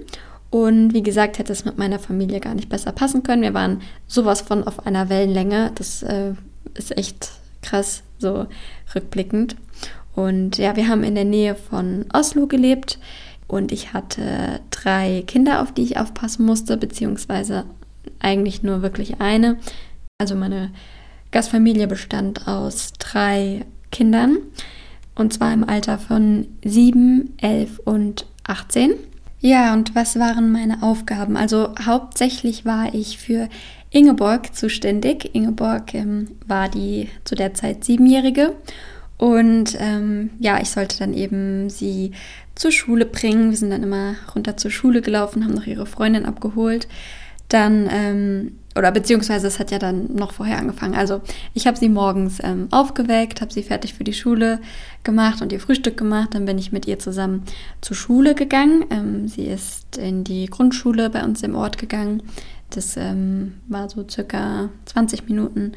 Und 0.50 0.94
wie 0.94 1.04
gesagt, 1.04 1.38
hätte 1.38 1.54
es 1.54 1.66
mit 1.66 1.78
meiner 1.78 2.00
Familie 2.00 2.40
gar 2.40 2.56
nicht 2.56 2.70
besser 2.70 2.92
passen 2.92 3.22
können. 3.22 3.44
Wir 3.44 3.54
waren 3.54 3.82
sowas 4.08 4.42
von 4.42 4.64
auf 4.64 4.86
einer 4.88 5.10
Wellenlänge. 5.10 5.72
Das 5.76 6.02
äh, 6.02 6.34
ist 6.74 6.98
echt 6.98 7.32
krass, 7.62 8.02
so 8.18 8.48
rückblickend. 8.96 9.56
Und 10.16 10.58
ja, 10.58 10.76
wir 10.76 10.88
haben 10.88 11.04
in 11.04 11.16
der 11.16 11.26
Nähe 11.26 11.56
von 11.56 12.06
Oslo 12.12 12.48
gelebt 12.48 12.98
und 13.48 13.72
ich 13.72 13.94
hatte 13.94 14.60
drei 14.70 15.24
Kinder, 15.28 15.62
auf 15.62 15.72
die 15.72 15.84
ich 15.84 15.98
aufpassen 15.98 16.46
musste, 16.46 16.78
beziehungsweise 16.78 17.66
eigentlich 18.20 18.64
nur 18.64 18.82
wirklich 18.82 19.22
eine. 19.22 19.58
Also 20.22 20.36
meine 20.36 20.72
Gastfamilie 21.32 21.88
bestand 21.88 22.46
aus 22.46 22.92
drei 23.00 23.66
Kindern 23.90 24.40
und 25.16 25.32
zwar 25.32 25.54
im 25.54 25.64
Alter 25.64 25.98
von 25.98 26.46
sieben, 26.62 27.38
elf 27.38 27.80
und 27.86 28.26
18. 28.44 28.96
Ja, 29.40 29.72
und 29.72 29.96
was 29.96 30.20
waren 30.20 30.52
meine 30.52 30.84
Aufgaben? 30.84 31.38
Also 31.38 31.74
hauptsächlich 31.86 32.66
war 32.66 32.94
ich 32.94 33.18
für 33.18 33.48
Ingeborg 33.92 34.54
zuständig. 34.54 35.34
Ingeborg 35.34 35.94
ähm, 35.94 36.32
war 36.46 36.68
die 36.68 37.08
zu 37.24 37.36
der 37.36 37.54
Zeit 37.54 37.86
siebenjährige 37.86 38.58
und 39.18 39.78
ähm, 39.80 40.32
ja, 40.40 40.60
ich 40.62 40.70
sollte 40.70 40.98
dann 41.00 41.14
eben 41.14 41.70
sie 41.70 42.12
zur 42.56 42.74
Schule 42.74 43.06
bringen. 43.06 43.52
Wir 43.52 43.58
sind 43.58 43.70
dann 43.70 43.84
immer 43.84 44.16
runter 44.36 44.58
zur 44.58 44.72
Schule 44.72 45.02
gelaufen, 45.02 45.46
haben 45.46 45.54
noch 45.54 45.66
ihre 45.66 45.86
Freundin 45.86 46.26
abgeholt. 46.26 46.90
Dann 47.50 47.90
ähm, 47.92 48.52
oder 48.76 48.92
beziehungsweise 48.92 49.48
es 49.48 49.60
hat 49.60 49.72
ja 49.72 49.80
dann 49.80 50.16
noch 50.16 50.32
vorher 50.32 50.58
angefangen. 50.58 50.96
Also 50.96 51.22
ich 51.54 51.68
habe 51.68 51.78
sie 51.78 51.90
morgens 51.90 52.40
ähm, 52.42 52.68
aufgeweckt, 52.72 53.42
habe 53.42 53.52
sie 53.52 53.64
fertig 53.64 53.94
für 53.94 54.04
die 54.04 54.14
Schule 54.14 54.60
gemacht 55.04 55.42
und 55.42 55.52
ihr 55.52 55.60
Frühstück 55.60 55.98
gemacht. 55.98 56.30
Dann 56.34 56.46
bin 56.46 56.58
ich 56.58 56.72
mit 56.72 56.88
ihr 56.88 56.98
zusammen 56.98 57.44
zur 57.82 57.98
Schule 57.98 58.36
gegangen. 58.36 58.86
Ähm, 58.90 59.28
sie 59.28 59.46
ist 59.46 59.98
in 59.98 60.24
die 60.24 60.46
Grundschule 60.46 61.10
bei 61.10 61.24
uns 61.24 61.44
im 61.44 61.56
Ort 61.56 61.78
gegangen. 61.78 62.24
Das 62.70 62.96
ähm, 62.96 63.56
war 63.68 63.90
so 63.90 64.08
circa 64.08 64.70
20 64.86 65.28
Minuten 65.28 65.74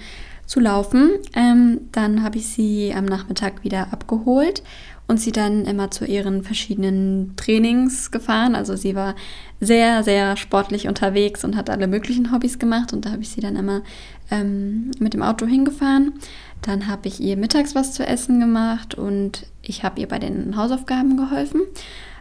zu 0.46 0.60
laufen. 0.60 1.10
Ähm, 1.34 1.80
dann 1.92 2.22
habe 2.22 2.36
ich 2.36 2.46
sie 2.48 2.92
am 2.94 3.06
Nachmittag 3.06 3.64
wieder 3.64 3.92
abgeholt 3.92 4.62
und 5.06 5.20
sie 5.20 5.32
dann 5.32 5.66
immer 5.66 5.90
zu 5.90 6.04
ihren 6.04 6.42
verschiedenen 6.42 7.34
Trainings 7.36 8.10
gefahren. 8.10 8.54
Also 8.54 8.76
sie 8.76 8.94
war 8.94 9.14
sehr, 9.60 10.02
sehr 10.02 10.36
sportlich 10.36 10.88
unterwegs 10.88 11.44
und 11.44 11.56
hat 11.56 11.70
alle 11.70 11.86
möglichen 11.86 12.32
Hobbys 12.32 12.58
gemacht 12.58 12.92
und 12.92 13.04
da 13.04 13.10
habe 13.10 13.22
ich 13.22 13.30
sie 13.30 13.40
dann 13.40 13.56
immer 13.56 13.82
ähm, 14.30 14.90
mit 14.98 15.14
dem 15.14 15.22
Auto 15.22 15.46
hingefahren. 15.46 16.14
Dann 16.62 16.86
habe 16.86 17.08
ich 17.08 17.20
ihr 17.20 17.36
mittags 17.36 17.74
was 17.74 17.92
zu 17.92 18.06
essen 18.06 18.40
gemacht 18.40 18.94
und 18.94 19.46
ich 19.62 19.84
habe 19.84 20.00
ihr 20.00 20.08
bei 20.08 20.18
den 20.18 20.56
Hausaufgaben 20.56 21.16
geholfen. 21.16 21.62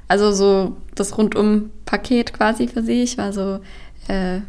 Also 0.08 0.32
so 0.32 0.76
das 0.96 1.18
Rundum-Paket 1.18 2.34
quasi 2.34 2.68
für 2.68 2.84
sie. 2.84 3.04
Ich 3.04 3.18
war 3.18 3.32
so, 3.32 3.60
äh, 4.08 4.42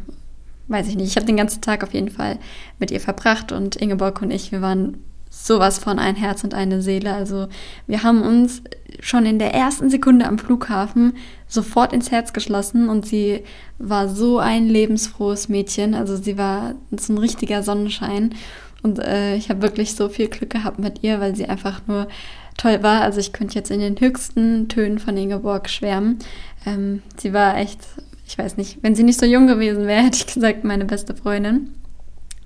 weiß 0.67 0.87
ich 0.89 0.97
nicht, 0.97 1.07
ich 1.07 1.15
habe 1.15 1.25
den 1.25 1.37
ganzen 1.37 1.61
Tag 1.61 1.83
auf 1.83 1.93
jeden 1.93 2.09
Fall 2.09 2.39
mit 2.79 2.91
ihr 2.91 2.99
verbracht 2.99 3.51
und 3.51 3.75
Ingeborg 3.77 4.21
und 4.21 4.31
ich, 4.31 4.51
wir 4.51 4.61
waren 4.61 4.97
sowas 5.33 5.79
von 5.79 5.99
ein 5.99 6.15
Herz 6.15 6.43
und 6.43 6.53
eine 6.53 6.81
Seele. 6.81 7.13
Also 7.13 7.47
wir 7.87 8.03
haben 8.03 8.21
uns 8.21 8.61
schon 8.99 9.25
in 9.25 9.39
der 9.39 9.53
ersten 9.53 9.89
Sekunde 9.89 10.25
am 10.25 10.37
Flughafen 10.37 11.13
sofort 11.47 11.91
ins 11.91 12.11
Herz 12.11 12.33
geschlossen 12.33 12.87
und 12.87 13.05
sie 13.05 13.43
war 13.79 14.07
so 14.07 14.37
ein 14.39 14.67
lebensfrohes 14.67 15.49
Mädchen. 15.49 15.95
Also 15.95 16.15
sie 16.15 16.37
war 16.37 16.75
so 16.91 17.13
ein 17.13 17.17
richtiger 17.17 17.63
Sonnenschein 17.63 18.35
und 18.83 18.99
äh, 18.99 19.35
ich 19.35 19.49
habe 19.49 19.63
wirklich 19.63 19.95
so 19.95 20.07
viel 20.07 20.27
Glück 20.27 20.51
gehabt 20.51 20.77
mit 20.77 21.03
ihr, 21.03 21.19
weil 21.19 21.35
sie 21.35 21.45
einfach 21.45 21.81
nur 21.87 22.07
toll 22.55 22.83
war. 22.83 23.01
Also 23.01 23.19
ich 23.19 23.33
könnte 23.33 23.55
jetzt 23.55 23.71
in 23.71 23.79
den 23.79 23.99
höchsten 23.99 24.69
Tönen 24.69 24.99
von 24.99 25.17
Ingeborg 25.17 25.69
schwärmen. 25.69 26.19
Ähm, 26.65 27.01
sie 27.17 27.33
war 27.33 27.57
echt, 27.57 27.79
ich 28.27 28.37
weiß 28.37 28.57
nicht, 28.57 28.77
wenn 28.83 28.93
sie 28.93 29.03
nicht 29.03 29.19
so 29.19 29.25
jung 29.25 29.47
gewesen 29.47 29.87
wäre, 29.87 30.03
hätte 30.05 30.17
ich 30.17 30.33
gesagt, 30.33 30.63
meine 30.63 30.85
beste 30.85 31.15
Freundin. 31.15 31.71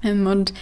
Ähm, 0.03 0.25
und 0.25 0.53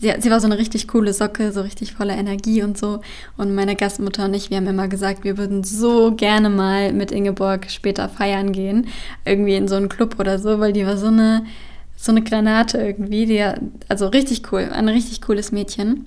sie, 0.00 0.12
sie 0.18 0.30
war 0.30 0.40
so 0.40 0.46
eine 0.46 0.58
richtig 0.58 0.88
coole 0.88 1.12
Socke, 1.12 1.52
so 1.52 1.60
richtig 1.60 1.92
voller 1.92 2.16
Energie 2.16 2.62
und 2.62 2.76
so. 2.76 3.00
Und 3.36 3.54
meine 3.54 3.76
Gastmutter 3.76 4.24
und 4.24 4.34
ich, 4.34 4.50
wir 4.50 4.56
haben 4.56 4.66
immer 4.66 4.88
gesagt, 4.88 5.24
wir 5.24 5.38
würden 5.38 5.62
so 5.62 6.12
gerne 6.14 6.50
mal 6.50 6.92
mit 6.92 7.12
Ingeborg 7.12 7.70
später 7.70 8.08
feiern 8.08 8.52
gehen. 8.52 8.88
Irgendwie 9.24 9.54
in 9.54 9.68
so 9.68 9.76
einen 9.76 9.88
Club 9.88 10.18
oder 10.18 10.38
so, 10.38 10.58
weil 10.58 10.72
die 10.72 10.86
war 10.86 10.96
so 10.96 11.08
eine, 11.08 11.44
so 11.96 12.12
eine 12.12 12.22
Granate 12.22 12.78
irgendwie. 12.78 13.26
Die, 13.26 13.44
also 13.88 14.08
richtig 14.08 14.50
cool, 14.52 14.68
ein 14.72 14.88
richtig 14.88 15.20
cooles 15.20 15.52
Mädchen. 15.52 16.06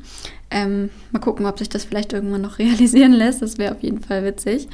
Ähm, 0.49 0.89
mal 1.11 1.19
gucken, 1.19 1.45
ob 1.45 1.59
sich 1.59 1.69
das 1.69 1.85
vielleicht 1.85 2.13
irgendwann 2.13 2.41
noch 2.41 2.59
realisieren 2.59 3.13
lässt. 3.13 3.41
Das 3.41 3.57
wäre 3.57 3.75
auf 3.75 3.83
jeden 3.83 4.01
Fall 4.01 4.25
witzig. 4.25 4.67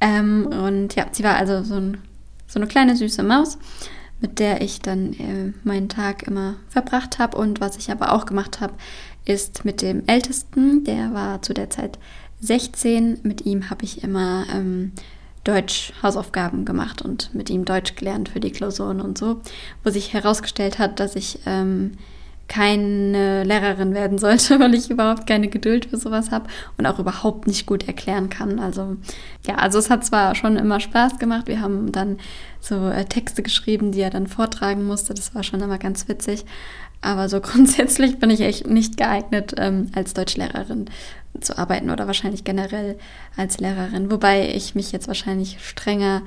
Ähm, 0.00 0.46
und 0.46 0.94
ja, 0.94 1.06
sie 1.10 1.24
war 1.24 1.36
also 1.36 1.62
so, 1.62 1.74
ein, 1.74 1.98
so 2.46 2.58
eine 2.58 2.66
kleine 2.66 2.96
süße 2.96 3.22
Maus 3.22 3.58
mit 4.20 4.38
der 4.38 4.60
ich 4.60 4.80
dann 4.80 5.12
äh, 5.14 5.52
meinen 5.64 5.88
Tag 5.88 6.24
immer 6.24 6.56
verbracht 6.68 7.18
habe. 7.18 7.36
Und 7.36 7.60
was 7.60 7.76
ich 7.76 7.90
aber 7.90 8.12
auch 8.12 8.26
gemacht 8.26 8.60
habe, 8.60 8.74
ist 9.24 9.64
mit 9.64 9.82
dem 9.82 10.02
Ältesten, 10.06 10.84
der 10.84 11.12
war 11.14 11.42
zu 11.42 11.54
der 11.54 11.70
Zeit 11.70 11.98
16, 12.40 13.20
mit 13.22 13.44
ihm 13.44 13.68
habe 13.70 13.84
ich 13.84 14.02
immer 14.02 14.46
ähm, 14.52 14.92
Deutsch 15.44 15.92
Hausaufgaben 16.02 16.64
gemacht 16.64 17.02
und 17.02 17.34
mit 17.34 17.50
ihm 17.50 17.64
Deutsch 17.64 17.96
gelernt 17.96 18.28
für 18.30 18.40
die 18.40 18.50
Klausuren 18.50 19.00
und 19.00 19.16
so, 19.16 19.40
wo 19.84 19.90
sich 19.90 20.12
herausgestellt 20.12 20.78
hat, 20.78 21.00
dass 21.00 21.16
ich 21.16 21.40
ähm, 21.46 21.92
keine 22.50 23.44
Lehrerin 23.44 23.94
werden 23.94 24.18
sollte, 24.18 24.58
weil 24.60 24.74
ich 24.74 24.90
überhaupt 24.90 25.26
keine 25.26 25.48
Geduld 25.48 25.86
für 25.86 25.96
sowas 25.96 26.32
habe 26.32 26.50
und 26.76 26.84
auch 26.84 26.98
überhaupt 26.98 27.46
nicht 27.46 27.64
gut 27.64 27.86
erklären 27.86 28.28
kann. 28.28 28.58
Also 28.58 28.96
ja, 29.46 29.54
also 29.54 29.78
es 29.78 29.88
hat 29.88 30.04
zwar 30.04 30.34
schon 30.34 30.56
immer 30.56 30.80
Spaß 30.80 31.20
gemacht. 31.20 31.46
Wir 31.46 31.60
haben 31.60 31.92
dann 31.92 32.18
so 32.58 32.88
äh, 32.88 33.04
Texte 33.04 33.44
geschrieben, 33.44 33.92
die 33.92 34.00
er 34.00 34.10
dann 34.10 34.26
vortragen 34.26 34.84
musste. 34.84 35.14
Das 35.14 35.32
war 35.32 35.44
schon 35.44 35.60
immer 35.60 35.78
ganz 35.78 36.08
witzig. 36.08 36.44
Aber 37.00 37.28
so 37.28 37.40
grundsätzlich 37.40 38.18
bin 38.18 38.30
ich 38.30 38.40
echt 38.40 38.66
nicht 38.66 38.96
geeignet, 38.96 39.54
ähm, 39.56 39.92
als 39.94 40.12
Deutschlehrerin 40.12 40.86
zu 41.40 41.56
arbeiten 41.56 41.90
oder 41.90 42.08
wahrscheinlich 42.08 42.42
generell 42.42 42.98
als 43.36 43.60
Lehrerin. 43.60 44.10
Wobei 44.10 44.48
ich 44.48 44.74
mich 44.74 44.90
jetzt 44.90 45.06
wahrscheinlich 45.06 45.58
strenger 45.64 46.22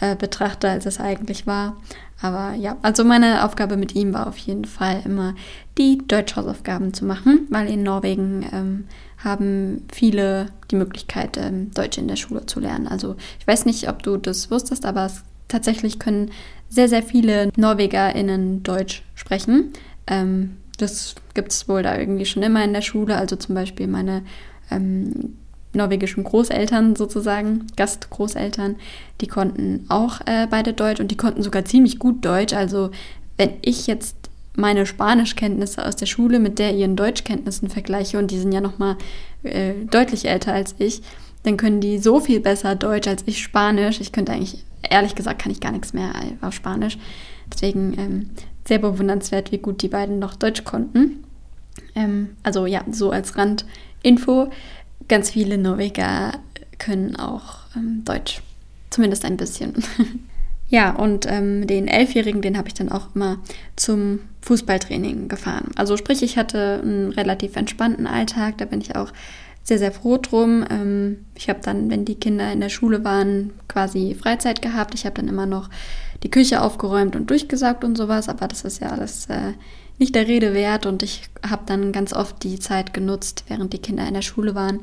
äh, 0.00 0.16
betrachte, 0.16 0.68
als 0.68 0.86
es 0.86 1.00
eigentlich 1.00 1.46
war. 1.46 1.76
Aber 2.20 2.54
ja, 2.54 2.76
also 2.82 3.04
meine 3.04 3.44
Aufgabe 3.44 3.76
mit 3.76 3.94
ihm 3.94 4.14
war 4.14 4.26
auf 4.26 4.38
jeden 4.38 4.64
Fall 4.64 5.02
immer 5.04 5.34
die 5.76 5.98
Deutschhausaufgaben 6.06 6.94
zu 6.94 7.04
machen, 7.04 7.46
weil 7.50 7.68
in 7.68 7.82
Norwegen 7.82 8.46
ähm, 8.52 8.84
haben 9.22 9.84
viele 9.92 10.46
die 10.70 10.76
Möglichkeit, 10.76 11.36
ähm, 11.36 11.70
Deutsch 11.72 11.98
in 11.98 12.08
der 12.08 12.16
Schule 12.16 12.46
zu 12.46 12.60
lernen. 12.60 12.88
Also 12.88 13.16
ich 13.38 13.46
weiß 13.46 13.66
nicht, 13.66 13.88
ob 13.88 14.02
du 14.02 14.16
das 14.16 14.50
wusstest, 14.50 14.86
aber 14.86 15.06
es, 15.06 15.24
tatsächlich 15.48 15.98
können 15.98 16.30
sehr, 16.68 16.88
sehr 16.88 17.02
viele 17.02 17.50
NorwegerInnen 17.56 18.62
Deutsch 18.62 19.02
sprechen. 19.14 19.72
Ähm, 20.06 20.56
das 20.78 21.14
gibt 21.34 21.52
es 21.52 21.68
wohl 21.68 21.82
da 21.82 21.98
irgendwie 21.98 22.26
schon 22.26 22.42
immer 22.42 22.64
in 22.64 22.72
der 22.72 22.82
Schule. 22.82 23.16
Also 23.16 23.36
zum 23.36 23.54
Beispiel 23.54 23.86
meine 23.86 24.22
ähm, 24.70 25.36
norwegischen 25.76 26.24
Großeltern 26.24 26.96
sozusagen, 26.96 27.66
Gastgroßeltern, 27.76 28.76
die 29.20 29.26
konnten 29.26 29.86
auch 29.88 30.20
äh, 30.26 30.46
beide 30.48 30.72
Deutsch 30.72 31.00
und 31.00 31.10
die 31.10 31.16
konnten 31.16 31.42
sogar 31.42 31.64
ziemlich 31.64 31.98
gut 31.98 32.24
Deutsch. 32.24 32.54
Also 32.54 32.90
wenn 33.36 33.50
ich 33.62 33.86
jetzt 33.86 34.16
meine 34.56 34.86
Spanischkenntnisse 34.86 35.84
aus 35.84 35.96
der 35.96 36.06
Schule 36.06 36.38
mit 36.38 36.58
der 36.58 36.74
ihren 36.74 36.96
Deutschkenntnissen 36.96 37.68
vergleiche 37.68 38.18
und 38.18 38.30
die 38.30 38.38
sind 38.38 38.52
ja 38.52 38.60
noch 38.60 38.78
mal 38.78 38.96
äh, 39.42 39.74
deutlich 39.90 40.26
älter 40.26 40.52
als 40.52 40.74
ich, 40.78 41.02
dann 41.42 41.56
können 41.56 41.80
die 41.80 41.98
so 41.98 42.18
viel 42.20 42.40
besser 42.40 42.74
Deutsch 42.74 43.06
als 43.06 43.22
ich 43.26 43.42
Spanisch. 43.42 44.00
Ich 44.00 44.12
könnte 44.12 44.32
eigentlich, 44.32 44.64
ehrlich 44.82 45.14
gesagt, 45.14 45.40
kann 45.40 45.52
ich 45.52 45.60
gar 45.60 45.72
nichts 45.72 45.92
mehr 45.92 46.12
auf 46.40 46.54
Spanisch. 46.54 46.98
Deswegen 47.52 47.94
ähm, 47.98 48.30
sehr 48.66 48.78
bewundernswert, 48.78 49.52
wie 49.52 49.58
gut 49.58 49.82
die 49.82 49.88
beiden 49.88 50.18
noch 50.18 50.34
Deutsch 50.34 50.64
konnten. 50.64 51.24
Ähm, 51.94 52.30
also 52.42 52.66
ja, 52.66 52.82
so 52.90 53.10
als 53.10 53.36
Randinfo 53.36 54.50
ganz 55.08 55.30
viele 55.30 55.58
Norweger 55.58 56.32
können 56.78 57.16
auch 57.16 57.60
ähm, 57.76 58.02
Deutsch. 58.04 58.42
Zumindest 58.90 59.24
ein 59.24 59.36
bisschen. 59.36 59.74
Ja, 60.68 60.90
und 60.90 61.26
ähm, 61.30 61.66
den 61.66 61.86
Elfjährigen, 61.86 62.42
den 62.42 62.58
habe 62.58 62.68
ich 62.68 62.74
dann 62.74 62.90
auch 62.90 63.14
immer 63.14 63.38
zum 63.76 64.20
Fußballtraining 64.42 65.28
gefahren. 65.28 65.70
Also 65.76 65.96
sprich, 65.96 66.22
ich 66.22 66.36
hatte 66.36 66.80
einen 66.82 67.12
relativ 67.12 67.54
entspannten 67.54 68.06
Alltag, 68.06 68.58
da 68.58 68.64
bin 68.64 68.80
ich 68.80 68.96
auch 68.96 69.12
sehr, 69.62 69.78
sehr 69.78 69.92
froh 69.92 70.16
drum. 70.16 70.64
Ähm, 70.68 71.24
ich 71.36 71.48
habe 71.48 71.60
dann, 71.62 71.88
wenn 71.90 72.04
die 72.04 72.16
Kinder 72.16 72.52
in 72.52 72.60
der 72.60 72.68
Schule 72.68 73.04
waren, 73.04 73.52
quasi 73.68 74.16
Freizeit 74.20 74.60
gehabt. 74.60 74.94
Ich 74.94 75.04
habe 75.04 75.14
dann 75.14 75.28
immer 75.28 75.46
noch 75.46 75.70
die 76.22 76.30
Küche 76.30 76.60
aufgeräumt 76.62 77.14
und 77.14 77.30
durchgesaugt 77.30 77.84
und 77.84 77.96
sowas, 77.96 78.28
aber 78.28 78.48
das 78.48 78.64
ist 78.64 78.80
ja 78.80 78.90
alles 78.90 79.26
äh, 79.26 79.52
nicht 79.98 80.14
der 80.14 80.28
Rede 80.28 80.54
wert 80.54 80.86
und 80.86 81.02
ich 81.02 81.22
habe 81.48 81.62
dann 81.66 81.92
ganz 81.92 82.12
oft 82.12 82.42
die 82.42 82.58
Zeit 82.58 82.92
genutzt, 82.92 83.44
während 83.48 83.72
die 83.72 83.78
Kinder 83.78 84.06
in 84.06 84.14
der 84.14 84.22
Schule 84.22 84.54
waren 84.54 84.80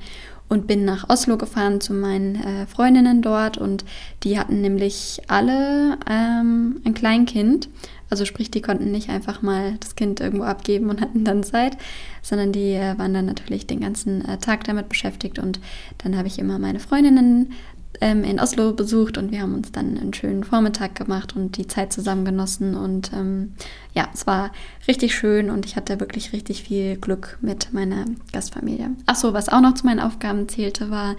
und 0.49 0.67
bin 0.67 0.85
nach 0.85 1.09
Oslo 1.09 1.37
gefahren 1.37 1.81
zu 1.81 1.93
meinen 1.93 2.35
äh, 2.35 2.67
Freundinnen 2.67 3.21
dort 3.21 3.57
und 3.57 3.85
die 4.23 4.37
hatten 4.37 4.61
nämlich 4.61 5.21
alle 5.27 5.97
ähm, 6.09 6.81
ein 6.85 6.93
Kleinkind. 6.93 7.69
Also 8.09 8.25
sprich, 8.25 8.51
die 8.51 8.61
konnten 8.61 8.91
nicht 8.91 9.09
einfach 9.09 9.41
mal 9.41 9.75
das 9.79 9.95
Kind 9.95 10.19
irgendwo 10.19 10.43
abgeben 10.43 10.91
und 10.91 11.01
hatten 11.01 11.23
dann 11.23 11.43
Zeit, 11.43 11.77
sondern 12.21 12.51
die 12.51 12.73
äh, 12.73 12.97
waren 12.99 13.13
dann 13.13 13.25
natürlich 13.25 13.65
den 13.65 13.79
ganzen 13.79 14.23
äh, 14.25 14.37
Tag 14.37 14.65
damit 14.65 14.89
beschäftigt 14.89 15.39
und 15.39 15.59
dann 15.99 16.15
habe 16.15 16.27
ich 16.27 16.37
immer 16.37 16.59
meine 16.59 16.79
Freundinnen 16.79 17.53
ähm, 18.01 18.23
in 18.23 18.39
Oslo 18.39 18.73
besucht 18.73 19.17
und 19.17 19.31
wir 19.31 19.41
haben 19.41 19.53
uns 19.53 19.71
dann 19.71 19.97
einen 19.97 20.13
schönen 20.13 20.43
Vormittag 20.43 20.95
gemacht 20.95 21.35
und 21.35 21.57
die 21.57 21.67
Zeit 21.67 21.93
zusammen 21.93 22.25
genossen. 22.25 22.75
Und 22.75 23.11
ähm, 23.13 23.53
ja, 23.93 24.09
es 24.13 24.27
war 24.27 24.51
richtig 24.87 25.15
schön 25.15 25.49
und 25.49 25.65
ich 25.65 25.75
hatte 25.75 25.99
wirklich 25.99 26.33
richtig 26.33 26.63
viel 26.63 26.97
Glück 26.97 27.37
mit 27.41 27.73
meiner 27.73 28.05
Gastfamilie. 28.31 28.91
Achso, 29.05 29.33
was 29.33 29.49
auch 29.49 29.61
noch 29.61 29.75
zu 29.75 29.85
meinen 29.85 29.99
Aufgaben 29.99 30.49
zählte, 30.49 30.89
war 30.89 31.15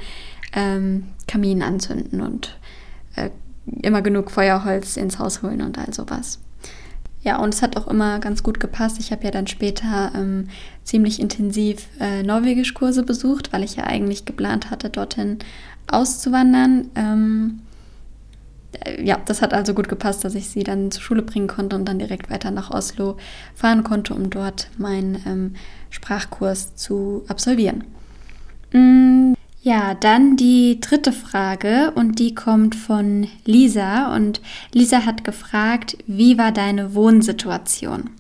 ähm, 0.52 1.04
Kamin 1.26 1.62
anzünden 1.62 2.20
und 2.20 2.58
äh, 3.16 3.30
immer 3.82 4.02
genug 4.02 4.30
Feuerholz 4.30 4.96
ins 4.96 5.18
Haus 5.18 5.42
holen 5.42 5.62
und 5.62 5.78
all 5.78 5.92
sowas. 5.92 6.40
Ja, 7.22 7.38
und 7.38 7.54
es 7.54 7.62
hat 7.62 7.78
auch 7.78 7.88
immer 7.88 8.18
ganz 8.18 8.42
gut 8.42 8.60
gepasst. 8.60 8.98
Ich 9.00 9.10
habe 9.10 9.24
ja 9.24 9.30
dann 9.30 9.46
später 9.46 10.12
ähm, 10.14 10.48
ziemlich 10.82 11.20
intensiv 11.20 11.86
äh, 11.98 12.22
Norwegischkurse 12.22 13.02
besucht, 13.02 13.50
weil 13.50 13.64
ich 13.64 13.76
ja 13.76 13.84
eigentlich 13.84 14.26
geplant 14.26 14.70
hatte, 14.70 14.90
dorthin 14.90 15.38
auszuwandern. 15.86 16.90
Ähm, 16.94 17.60
äh, 18.84 19.02
ja, 19.02 19.18
das 19.24 19.42
hat 19.42 19.54
also 19.54 19.74
gut 19.74 19.88
gepasst, 19.88 20.24
dass 20.24 20.34
ich 20.34 20.48
sie 20.48 20.64
dann 20.64 20.90
zur 20.90 21.02
Schule 21.02 21.22
bringen 21.22 21.48
konnte 21.48 21.76
und 21.76 21.86
dann 21.86 21.98
direkt 21.98 22.30
weiter 22.30 22.50
nach 22.50 22.70
Oslo 22.70 23.16
fahren 23.54 23.84
konnte, 23.84 24.14
um 24.14 24.30
dort 24.30 24.68
meinen 24.78 25.22
ähm, 25.26 25.54
Sprachkurs 25.90 26.74
zu 26.76 27.24
absolvieren. 27.28 27.84
Mm, 28.72 29.34
ja, 29.62 29.94
dann 29.94 30.36
die 30.36 30.78
dritte 30.80 31.12
Frage 31.12 31.92
und 31.94 32.18
die 32.18 32.34
kommt 32.34 32.74
von 32.74 33.28
Lisa 33.46 34.14
und 34.14 34.42
Lisa 34.72 35.06
hat 35.06 35.24
gefragt, 35.24 35.96
wie 36.06 36.36
war 36.36 36.52
deine 36.52 36.94
Wohnsituation? 36.94 38.10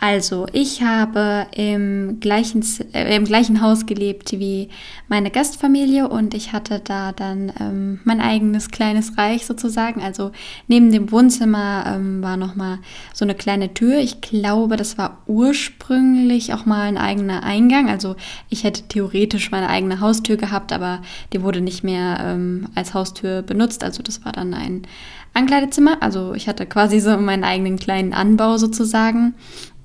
Also, 0.00 0.46
ich 0.52 0.80
habe 0.80 1.48
im 1.56 2.20
gleichen, 2.20 2.64
äh, 2.92 3.16
im 3.16 3.24
gleichen 3.24 3.60
Haus 3.60 3.84
gelebt 3.84 4.30
wie 4.30 4.68
meine 5.08 5.32
Gastfamilie 5.32 6.08
und 6.08 6.34
ich 6.34 6.52
hatte 6.52 6.78
da 6.78 7.10
dann 7.10 7.52
ähm, 7.58 7.98
mein 8.04 8.20
eigenes 8.20 8.70
kleines 8.70 9.18
Reich 9.18 9.44
sozusagen. 9.44 10.00
Also 10.00 10.30
neben 10.68 10.92
dem 10.92 11.10
Wohnzimmer 11.10 11.82
ähm, 11.88 12.22
war 12.22 12.36
nochmal 12.36 12.78
so 13.12 13.24
eine 13.24 13.34
kleine 13.34 13.74
Tür. 13.74 13.98
Ich 13.98 14.20
glaube, 14.20 14.76
das 14.76 14.98
war 14.98 15.22
ursprünglich 15.26 16.54
auch 16.54 16.64
mal 16.64 16.82
ein 16.82 16.96
eigener 16.98 17.42
Eingang. 17.42 17.88
Also 17.90 18.14
ich 18.50 18.62
hätte 18.62 18.84
theoretisch 18.86 19.50
meine 19.50 19.68
eigene 19.68 19.98
Haustür 19.98 20.36
gehabt, 20.36 20.72
aber 20.72 21.02
die 21.32 21.42
wurde 21.42 21.60
nicht 21.60 21.82
mehr 21.82 22.18
ähm, 22.22 22.68
als 22.76 22.94
Haustür 22.94 23.42
benutzt. 23.42 23.82
Also 23.82 24.04
das 24.04 24.24
war 24.24 24.30
dann 24.30 24.54
ein 24.54 24.82
Ankleidezimmer. 25.34 26.02
Also 26.02 26.34
ich 26.34 26.48
hatte 26.48 26.66
quasi 26.66 27.00
so 27.00 27.16
meinen 27.16 27.44
eigenen 27.44 27.80
kleinen 27.80 28.12
Anbau 28.12 28.58
sozusagen. 28.58 29.34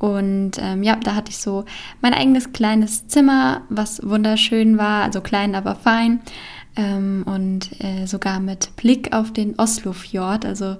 Und 0.03 0.57
ähm, 0.60 0.83
ja, 0.83 0.98
da 0.98 1.15
hatte 1.15 1.31
ich 1.31 1.38
so 1.38 1.63
mein 2.01 2.13
eigenes 2.13 2.51
kleines 2.51 3.07
Zimmer, 3.07 3.62
was 3.69 4.01
wunderschön 4.03 4.77
war, 4.77 5.01
also 5.05 5.22
klein, 5.22 5.55
aber 5.55 5.75
fein. 5.75 6.19
Ähm, 6.75 7.24
und 7.25 7.69
äh, 7.81 8.05
sogar 8.05 8.41
mit 8.41 8.75
Blick 8.75 9.15
auf 9.15 9.31
den 9.31 9.57
Oslofjord, 9.57 10.45
also 10.45 10.75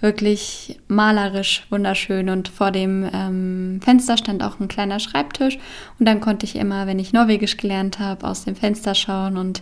wirklich 0.00 0.78
malerisch 0.86 1.66
wunderschön. 1.70 2.28
Und 2.28 2.46
vor 2.46 2.70
dem 2.70 3.04
ähm, 3.12 3.80
Fenster 3.82 4.16
stand 4.16 4.44
auch 4.44 4.60
ein 4.60 4.68
kleiner 4.68 5.00
Schreibtisch. 5.00 5.58
Und 5.98 6.06
dann 6.06 6.20
konnte 6.20 6.46
ich 6.46 6.54
immer, 6.54 6.86
wenn 6.86 7.00
ich 7.00 7.12
Norwegisch 7.12 7.56
gelernt 7.56 7.98
habe, 7.98 8.28
aus 8.28 8.44
dem 8.44 8.54
Fenster 8.54 8.94
schauen 8.94 9.36
und 9.36 9.60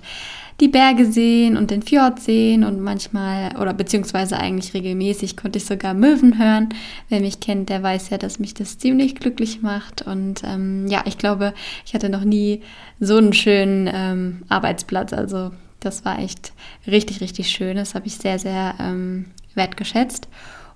die 0.61 0.69
Berge 0.69 1.05
sehen 1.05 1.57
und 1.57 1.71
den 1.71 1.83
Fjord 1.83 2.21
sehen 2.21 2.65
und 2.65 2.81
manchmal 2.81 3.57
oder 3.57 3.75
beziehungsweise 3.75 4.39
eigentlich 4.39 4.75
regelmäßig 4.75 5.37
konnte 5.37 5.59
ich 5.59 5.67
sogar 5.67 5.95
Möwen 5.95 6.39
hören. 6.39 6.71
Wer 7.09 7.21
mich 7.21 7.41
kennt, 7.41 7.69
der 7.69 7.83
weiß 7.83 8.11
ja, 8.11 8.19
dass 8.19 8.39
mich 8.39 8.55
das 8.55 8.79
ziemlich 8.79 9.17
glücklich 9.17 9.63
macht 9.63 10.03
und 10.03 10.43
ähm, 10.45 10.87
ja, 10.89 11.03
ich 11.05 11.19
glaube, 11.19 11.53
ich 11.85 11.95
hatte 11.95 12.09
noch 12.09 12.25
nie 12.25 12.63
so 13.01 13.17
einen 13.17 13.33
schönen 13.33 13.91
ähm, 13.93 14.43
Arbeitsplatz. 14.49 15.13
Also 15.13 15.51
das 15.81 16.05
war 16.05 16.19
echt 16.19 16.53
richtig, 16.87 17.21
richtig 17.21 17.51
schön. 17.51 17.77
Das 17.77 17.95
habe 17.95 18.07
ich 18.07 18.17
sehr, 18.17 18.39
sehr 18.39 18.75
ähm, 18.81 19.27
wertgeschätzt. 19.55 20.29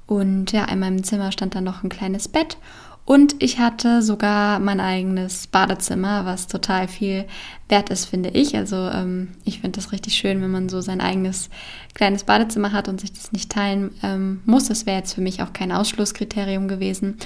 Und 0.06 0.52
ja, 0.52 0.64
in 0.64 0.80
meinem 0.80 1.04
Zimmer 1.04 1.30
stand 1.30 1.54
dann 1.54 1.64
noch 1.64 1.84
ein 1.84 1.88
kleines 1.88 2.28
Bett 2.28 2.58
und 3.04 3.42
ich 3.42 3.58
hatte 3.58 4.02
sogar 4.02 4.60
mein 4.60 4.78
eigenes 4.78 5.46
Badezimmer, 5.48 6.26
was 6.26 6.46
total 6.46 6.86
viel 6.86 7.24
wert 7.68 7.90
ist, 7.90 8.04
finde 8.04 8.30
ich. 8.30 8.56
Also 8.56 8.76
ähm, 8.76 9.28
ich 9.44 9.60
finde 9.60 9.80
das 9.80 9.90
richtig 9.92 10.14
schön, 10.14 10.40
wenn 10.42 10.50
man 10.50 10.68
so 10.68 10.80
sein 10.80 11.00
eigenes 11.00 11.50
kleines 11.94 12.24
Badezimmer 12.24 12.72
hat 12.72 12.88
und 12.88 13.00
sich 13.00 13.12
das 13.12 13.32
nicht 13.32 13.50
teilen 13.50 13.90
ähm, 14.02 14.42
muss. 14.44 14.68
Das 14.68 14.86
wäre 14.86 14.98
jetzt 14.98 15.14
für 15.14 15.22
mich 15.22 15.42
auch 15.42 15.52
kein 15.52 15.72
Ausschlusskriterium 15.72 16.68
gewesen. 16.68 17.16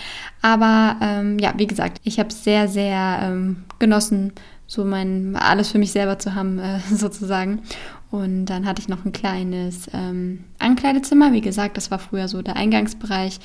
Aber 0.40 0.96
ähm, 1.02 1.38
ja, 1.38 1.52
wie 1.56 1.66
gesagt, 1.66 2.00
ich 2.04 2.18
habe 2.18 2.32
sehr, 2.32 2.68
sehr 2.68 3.20
ähm, 3.22 3.64
genossen, 3.78 4.32
so 4.66 4.84
mein 4.84 5.36
alles 5.36 5.70
für 5.70 5.78
mich 5.78 5.92
selber 5.92 6.18
zu 6.18 6.34
haben, 6.34 6.58
äh, 6.58 6.78
sozusagen. 6.94 7.62
Und 8.10 8.46
dann 8.46 8.64
hatte 8.64 8.80
ich 8.80 8.88
noch 8.88 9.04
ein 9.04 9.12
kleines 9.12 9.90
ähm, 9.92 10.44
Ankleidezimmer. 10.60 11.32
Wie 11.32 11.40
gesagt, 11.40 11.76
das 11.76 11.90
war 11.90 11.98
früher 11.98 12.28
so 12.28 12.42
der 12.42 12.54
Eingangsbereich. 12.54 13.40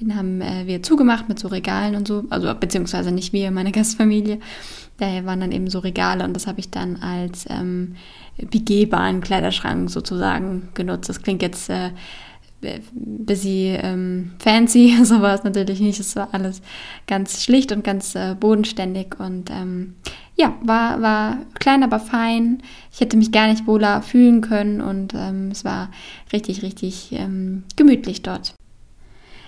Den 0.00 0.16
haben 0.16 0.40
äh, 0.40 0.66
wir 0.66 0.82
zugemacht 0.82 1.28
mit 1.28 1.38
so 1.38 1.48
Regalen 1.48 1.94
und 1.94 2.08
so. 2.08 2.24
Also 2.30 2.54
beziehungsweise 2.54 3.12
nicht 3.12 3.32
wir, 3.32 3.50
meine 3.50 3.72
Gastfamilie. 3.72 4.38
Daher 4.96 5.26
waren 5.26 5.40
dann 5.40 5.52
eben 5.52 5.68
so 5.68 5.80
Regale 5.80 6.24
und 6.24 6.34
das 6.34 6.46
habe 6.46 6.60
ich 6.60 6.70
dann 6.70 6.96
als 6.96 7.46
ähm, 7.50 7.96
begehbaren 8.38 9.20
Kleiderschrank 9.20 9.90
sozusagen 9.90 10.68
genutzt. 10.74 11.08
Das 11.08 11.20
klingt 11.20 11.42
jetzt 11.42 11.68
äh, 11.68 11.90
busy 12.92 13.76
ähm, 13.80 14.32
fancy, 14.38 14.96
so 15.04 15.20
war 15.20 15.34
es 15.34 15.44
natürlich 15.44 15.80
nicht. 15.80 16.00
Es 16.00 16.16
war 16.16 16.28
alles 16.32 16.62
ganz 17.06 17.42
schlicht 17.44 17.72
und 17.72 17.84
ganz 17.84 18.14
äh, 18.14 18.34
bodenständig 18.38 19.18
und 19.18 19.50
ähm, 19.50 19.94
ja, 20.36 20.54
war, 20.62 21.00
war 21.00 21.38
klein, 21.58 21.82
aber 21.82 22.00
fein. 22.00 22.62
Ich 22.92 23.00
hätte 23.00 23.16
mich 23.16 23.30
gar 23.30 23.46
nicht 23.46 23.66
wohler 23.66 24.02
fühlen 24.02 24.40
können 24.40 24.80
und 24.80 25.14
ähm, 25.14 25.50
es 25.50 25.64
war 25.64 25.90
richtig, 26.32 26.62
richtig 26.62 27.12
ähm, 27.12 27.64
gemütlich 27.76 28.22
dort. 28.22 28.54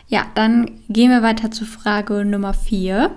Ja, 0.09 0.27
dann 0.35 0.71
gehen 0.89 1.11
wir 1.11 1.23
weiter 1.23 1.51
zu 1.51 1.65
Frage 1.65 2.25
Nummer 2.25 2.55
4. 2.55 3.11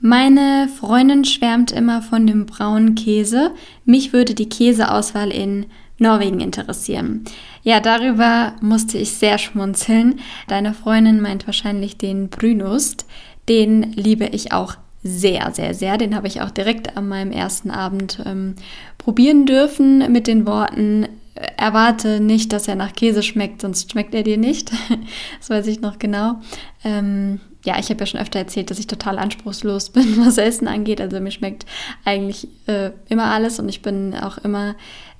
Meine 0.00 0.68
Freundin 0.68 1.24
schwärmt 1.24 1.72
immer 1.72 2.02
von 2.02 2.26
dem 2.26 2.44
braunen 2.44 2.94
Käse. 2.94 3.52
Mich 3.86 4.12
würde 4.12 4.34
die 4.34 4.50
Käseauswahl 4.50 5.30
in 5.30 5.64
Norwegen 5.98 6.40
interessieren. 6.40 7.24
Ja, 7.62 7.80
darüber 7.80 8.52
musste 8.60 8.98
ich 8.98 9.12
sehr 9.12 9.38
schmunzeln. 9.38 10.20
Deine 10.48 10.74
Freundin 10.74 11.22
meint 11.22 11.46
wahrscheinlich 11.46 11.96
den 11.96 12.28
Brünost. 12.28 13.06
Den 13.48 13.92
liebe 13.94 14.26
ich 14.26 14.52
auch 14.52 14.76
sehr, 15.04 15.52
sehr, 15.52 15.74
sehr. 15.74 15.98
Den 15.98 16.16
habe 16.16 16.26
ich 16.26 16.40
auch 16.40 16.50
direkt 16.50 16.96
an 16.96 17.06
meinem 17.06 17.30
ersten 17.30 17.70
Abend 17.70 18.20
ähm, 18.24 18.54
probieren 18.96 19.44
dürfen 19.44 20.10
mit 20.10 20.26
den 20.26 20.46
Worten, 20.46 21.04
äh, 21.34 21.46
erwarte 21.58 22.20
nicht, 22.20 22.54
dass 22.54 22.66
er 22.68 22.74
nach 22.74 22.94
Käse 22.94 23.22
schmeckt, 23.22 23.60
sonst 23.60 23.92
schmeckt 23.92 24.14
er 24.14 24.22
dir 24.22 24.38
nicht. 24.38 24.72
das 25.38 25.50
weiß 25.50 25.66
ich 25.66 25.82
noch 25.82 25.98
genau. 25.98 26.40
Ähm, 26.84 27.38
ja, 27.66 27.78
ich 27.78 27.90
habe 27.90 28.00
ja 28.00 28.06
schon 28.06 28.20
öfter 28.20 28.38
erzählt, 28.38 28.70
dass 28.70 28.78
ich 28.78 28.86
total 28.86 29.18
anspruchslos 29.18 29.90
bin, 29.92 30.24
was 30.24 30.38
Essen 30.38 30.68
angeht. 30.68 31.02
Also 31.02 31.20
mir 31.20 31.30
schmeckt 31.30 31.66
eigentlich 32.06 32.48
äh, 32.66 32.90
immer 33.10 33.26
alles 33.26 33.58
und 33.58 33.68
ich 33.68 33.82
bin 33.82 34.14
auch 34.14 34.38
immer 34.38 34.74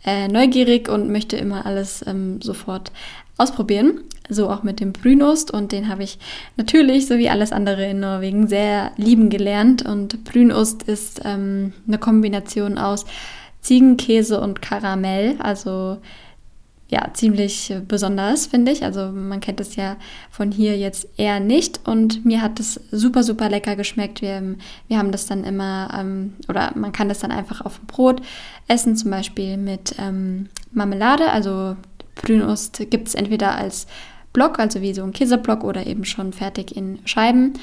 äh, 0.07 0.29
neugierig 0.29 0.89
und 0.89 1.11
möchte 1.11 1.37
immer 1.37 1.67
alles 1.67 2.03
ähm, 2.07 2.41
sofort 2.41 2.91
ausprobieren. 3.37 4.01
So 4.31 4.49
auch 4.49 4.63
mit 4.63 4.81
dem 4.81 4.93
Brünost 4.93 5.51
und 5.51 5.73
den 5.73 5.89
habe 5.89 6.03
ich 6.03 6.19
natürlich, 6.57 7.07
so 7.07 7.19
wie 7.19 7.29
alles 7.29 7.53
andere 7.53 7.91
in 7.91 8.01
Norwegen, 8.01 8.47
sehr 8.49 8.93
lieben 8.97 9.29
gelernt. 9.29 9.85
Und 9.85 10.25
Brünost 10.25 10.85
ist 10.85 11.21
ähm, 11.25 11.75
eine 11.87 11.99
Kombination 11.99 12.79
aus 12.79 13.05
Ziegenkäse 13.61 14.41
und 14.41 14.63
Karamell, 14.63 15.37
also 15.39 15.99
ja, 16.89 17.09
ziemlich 17.13 17.75
besonders, 17.89 18.47
finde 18.47 18.71
ich. 18.71 18.85
Also 18.85 19.11
man 19.11 19.41
kennt 19.41 19.59
es 19.61 19.75
ja 19.75 19.97
von 20.31 20.53
hier 20.53 20.77
jetzt 20.77 21.09
eher 21.17 21.41
nicht 21.41 21.81
und 21.89 22.25
mir 22.25 22.43
hat 22.43 22.61
es 22.61 22.81
super, 22.93 23.23
super 23.23 23.49
lecker 23.49 23.75
geschmeckt. 23.75 24.23
Wir, 24.23 24.57
wir 24.89 24.99
haben 24.99 25.11
das 25.11 25.27
dann 25.27 25.45
immer, 25.45 25.89
ähm, 25.99 26.35
oder 26.49 26.73
man 26.77 26.93
kann 26.93 27.09
das 27.09 27.21
dann 27.21 27.33
einfach 27.33 27.63
auf 27.63 27.79
dem 27.79 27.87
Brot 27.87 28.23
essen, 28.69 28.97
zum 28.97 29.11
Beispiel 29.11 29.57
mit 29.57 29.97
ähm, 29.99 30.49
Marmelade, 30.73 31.31
also 31.31 31.77
Brünost 32.15 32.81
gibt 32.91 33.09
es 33.09 33.15
entweder 33.15 33.57
als 33.57 33.87
Block, 34.35 34.59
also 34.59 34.83
wie 34.83 34.93
so 34.93 35.03
ein 35.03 35.15
Käseblock 35.15 35.65
oder 35.65 35.87
eben 35.87 36.05
schon 36.05 36.35
fertig 36.35 36.77
in 36.77 36.99
Scheiben 37.07 37.55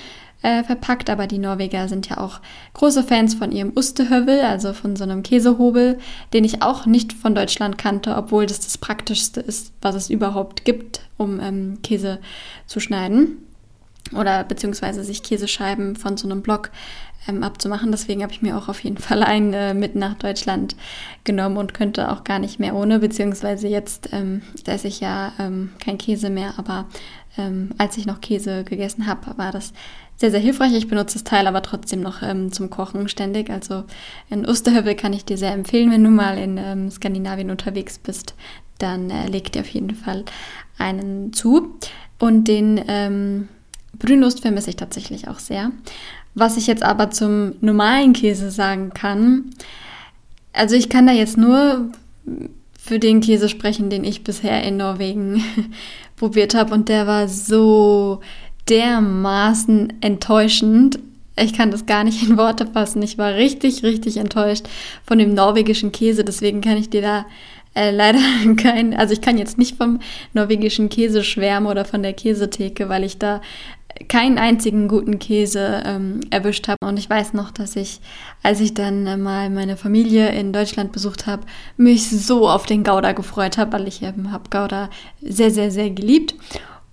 äh, 0.42 0.64
verpackt. 0.64 1.12
Aber 1.12 1.28
die 1.28 1.38
Norweger 1.38 1.88
sind 1.88 2.10
ja 2.10 2.18
auch 2.18 2.40
große 2.74 3.04
Fans 3.04 3.36
von 3.36 3.52
ihrem 3.52 3.74
Ustehövel, 3.76 4.42
also 4.42 4.74
von 4.74 4.96
so 4.96 5.04
einem 5.04 5.22
Käsehobel, 5.22 6.00
den 6.34 6.44
ich 6.44 6.64
auch 6.64 6.88
nicht 6.88 7.14
von 7.14 7.36
Deutschland 7.36 7.78
kannte, 7.78 8.16
obwohl 8.16 8.48
das 8.48 8.60
das 8.60 8.80
Praktischste 8.80 9.42
ist, 9.42 9.74
was 9.84 9.94
es 9.94 10.10
überhaupt 10.10 10.66
gibt, 10.66 11.02
um 11.18 11.40
ähm, 11.40 11.78
Käse 11.84 12.20
zu 12.66 12.80
schneiden 12.80 13.38
oder 14.18 14.44
beziehungsweise 14.44 15.04
sich 15.04 15.24
Käsescheiben 15.24 15.96
von 15.96 16.18
so 16.18 16.28
einem 16.28 16.42
Block 16.42 16.72
ähm, 17.28 17.44
abzumachen. 17.44 17.92
Deswegen 17.92 18.24
habe 18.24 18.34
ich 18.34 18.42
mir 18.42 18.58
auch 18.58 18.68
auf 18.68 18.84
jeden 18.84 18.98
Fall 18.98 19.24
einen 19.24 19.54
äh, 19.54 19.74
mit 19.74 19.96
nach 19.96 20.16
Deutschland 20.16 20.76
genommen 21.24 21.58
und 21.58 21.74
könnte 21.74 22.12
auch 22.12 22.24
gar 22.24 22.40
nicht 22.40 22.60
mehr 22.60 22.76
ohne, 22.76 23.00
beziehungsweise 23.00 23.68
jetzt 23.68 24.10
ähm, 24.12 24.42
esse 24.66 24.88
ich 24.88 25.00
ja 25.00 25.34
ähm, 25.40 25.72
kein 25.84 25.98
Käse 25.98 26.30
mehr, 26.30 26.54
aber 26.58 26.86
ähm, 27.38 27.72
als 27.78 27.98
ich 27.98 28.06
noch 28.06 28.22
Käse 28.22 28.64
gegessen 28.64 29.08
habe, 29.08 29.38
war 29.38 29.52
das 29.52 29.74
sehr, 30.18 30.32
sehr 30.32 30.40
hilfreich. 30.40 30.74
Ich 30.74 30.88
benutze 30.88 31.16
das 31.16 31.24
Teil 31.24 31.48
aber 31.48 31.64
trotzdem 31.64 32.02
noch 32.02 32.22
ähm, 32.22 32.52
zum 32.52 32.70
Kochen 32.70 33.10
ständig. 33.10 33.50
Also 33.50 33.86
in 34.30 34.46
Osterhövel 34.46 34.96
kann 34.96 35.14
ich 35.14 35.26
dir 35.26 35.38
sehr 35.38 35.52
empfehlen, 35.52 35.92
wenn 35.92 36.04
du 36.04 36.12
mal 36.12 36.38
in 36.38 36.58
ähm, 36.58 36.92
Skandinavien 36.92 37.50
unterwegs 37.50 37.98
bist, 37.98 38.36
dann 38.78 39.10
äh, 39.10 39.28
leg 39.28 39.52
dir 39.52 39.62
auf 39.62 39.70
jeden 39.70 39.96
Fall 39.96 40.26
einen 40.78 41.34
zu. 41.34 41.76
Und 42.20 42.48
den 42.48 42.80
ähm, 42.88 43.48
Brünost 43.98 44.42
vermisse 44.42 44.70
ich 44.70 44.76
tatsächlich 44.76 45.28
auch 45.28 45.40
sehr. 45.40 45.72
Was 46.34 46.58
ich 46.58 46.68
jetzt 46.68 46.84
aber 46.84 47.12
zum 47.12 47.56
normalen 47.62 48.14
Käse 48.14 48.52
sagen 48.52 48.92
kann, 48.94 49.52
also 50.54 50.76
ich 50.76 50.90
kann 50.90 51.08
da 51.08 51.14
jetzt 51.14 51.38
nur 51.38 51.92
für 52.80 53.00
den 53.00 53.22
Käse 53.22 53.50
sprechen, 53.50 53.90
den 53.90 54.04
ich 54.04 54.24
bisher 54.24 54.64
in 54.64 54.78
Norwegen 54.78 55.44
probiert 56.16 56.56
habe 56.56 56.74
und 56.74 56.90
der 56.90 57.08
war 57.08 57.28
so 57.28 58.22
dermaßen 58.70 59.94
enttäuschend. 60.02 61.00
Ich 61.38 61.54
kann 61.54 61.72
das 61.72 61.86
gar 61.86 62.04
nicht 62.04 62.28
in 62.28 62.38
Worte 62.38 62.68
fassen. 62.68 63.02
Ich 63.02 63.18
war 63.18 63.36
richtig, 63.36 63.84
richtig 63.84 64.18
enttäuscht 64.18 64.68
von 65.04 65.18
dem 65.18 65.34
norwegischen 65.34 65.92
Käse. 65.92 66.24
Deswegen 66.24 66.62
kann 66.62 66.78
ich 66.78 66.90
dir 66.90 67.02
da 67.02 67.26
äh, 67.74 67.92
leider 67.92 68.20
kein, 68.58 68.94
also 68.94 69.14
ich 69.14 69.22
kann 69.22 69.38
jetzt 69.38 69.58
nicht 69.58 69.78
vom 69.78 70.00
norwegischen 70.34 70.90
Käse 70.90 71.24
schwärmen 71.24 71.68
oder 71.68 71.86
von 71.86 72.04
der 72.04 72.14
Käsetheke, 72.14 72.90
weil 72.90 73.04
ich 73.04 73.18
da 73.18 73.42
keinen 74.08 74.38
einzigen 74.38 74.88
guten 74.88 75.20
Käse 75.20 75.84
ähm, 75.86 76.22
erwischt 76.30 76.68
habe. 76.68 76.78
Und 76.84 76.98
ich 76.98 77.10
weiß 77.10 77.34
noch, 77.34 77.52
dass 77.52 77.76
ich, 77.76 78.02
als 78.44 78.60
ich 78.60 78.74
dann 78.74 79.08
äh, 79.08 79.18
mal 79.18 79.50
meine 79.50 79.78
Familie 79.78 80.30
in 80.30 80.54
Deutschland 80.54 80.92
besucht 80.92 81.28
habe, 81.28 81.44
mich 81.78 82.10
so 82.10 82.50
auf 82.50 82.66
den 82.66 82.84
Gouda 82.84 83.14
gefreut 83.14 83.58
habe, 83.58 83.74
weil 83.74 83.88
ich 83.88 84.04
eben 84.04 84.32
habe 84.32 84.50
Gouda 84.50 84.90
sehr, 85.22 85.52
sehr, 85.52 85.72
sehr 85.72 85.90
geliebt. 85.90 86.36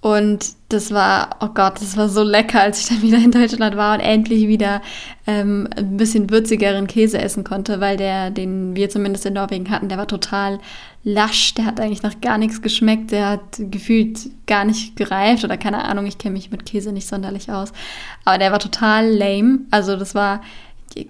Und 0.00 0.52
das 0.68 0.92
war, 0.92 1.36
oh 1.40 1.48
Gott, 1.48 1.80
das 1.80 1.96
war 1.96 2.08
so 2.08 2.22
lecker, 2.22 2.60
als 2.60 2.80
ich 2.80 2.88
dann 2.88 3.02
wieder 3.02 3.18
in 3.18 3.32
Deutschland 3.32 3.76
war 3.76 3.94
und 3.94 4.00
endlich 4.00 4.46
wieder 4.46 4.80
ähm, 5.26 5.68
ein 5.76 5.96
bisschen 5.96 6.30
würzigeren 6.30 6.86
Käse 6.86 7.18
essen 7.18 7.42
konnte, 7.42 7.80
weil 7.80 7.96
der, 7.96 8.30
den 8.30 8.76
wir 8.76 8.90
zumindest 8.90 9.26
in 9.26 9.32
Norwegen 9.32 9.70
hatten, 9.70 9.88
der 9.88 9.98
war 9.98 10.06
total 10.06 10.60
lasch, 11.02 11.54
der 11.54 11.64
hat 11.64 11.80
eigentlich 11.80 12.04
nach 12.04 12.20
gar 12.20 12.38
nichts 12.38 12.62
geschmeckt, 12.62 13.10
der 13.10 13.28
hat 13.28 13.56
gefühlt 13.58 14.20
gar 14.46 14.64
nicht 14.64 14.94
gereift 14.94 15.42
oder 15.42 15.56
keine 15.56 15.84
Ahnung, 15.84 16.06
ich 16.06 16.18
kenne 16.18 16.34
mich 16.34 16.52
mit 16.52 16.64
Käse 16.64 16.92
nicht 16.92 17.08
sonderlich 17.08 17.50
aus. 17.50 17.72
Aber 18.24 18.38
der 18.38 18.52
war 18.52 18.60
total 18.60 19.10
lame. 19.10 19.60
Also 19.72 19.96
das 19.96 20.14
war 20.14 20.42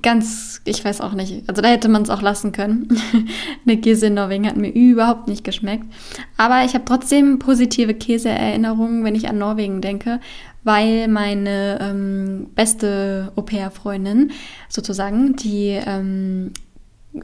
ganz, 0.02 0.60
ich 0.64 0.84
weiß 0.84 1.00
auch 1.00 1.12
nicht, 1.12 1.48
also 1.48 1.62
da 1.62 1.68
hätte 1.68 1.88
man 1.88 2.02
es 2.02 2.10
auch 2.10 2.22
lassen 2.22 2.52
können. 2.52 2.88
Eine 3.66 3.78
Käse 3.78 4.06
in 4.06 4.14
Norwegen 4.14 4.46
hat 4.46 4.56
mir 4.56 4.70
überhaupt 4.70 5.28
nicht 5.28 5.44
geschmeckt. 5.44 5.84
Aber 6.36 6.64
ich 6.64 6.74
habe 6.74 6.84
trotzdem 6.84 7.38
positive 7.38 7.94
Käseerinnerungen, 7.94 9.04
wenn 9.04 9.14
ich 9.14 9.28
an 9.28 9.38
Norwegen 9.38 9.80
denke, 9.80 10.20
weil 10.64 11.08
meine 11.08 11.78
ähm, 11.80 12.48
beste 12.54 13.32
Au-pair-Freundin 13.36 14.32
sozusagen, 14.68 15.36
die 15.36 15.78
ähm, 15.84 16.52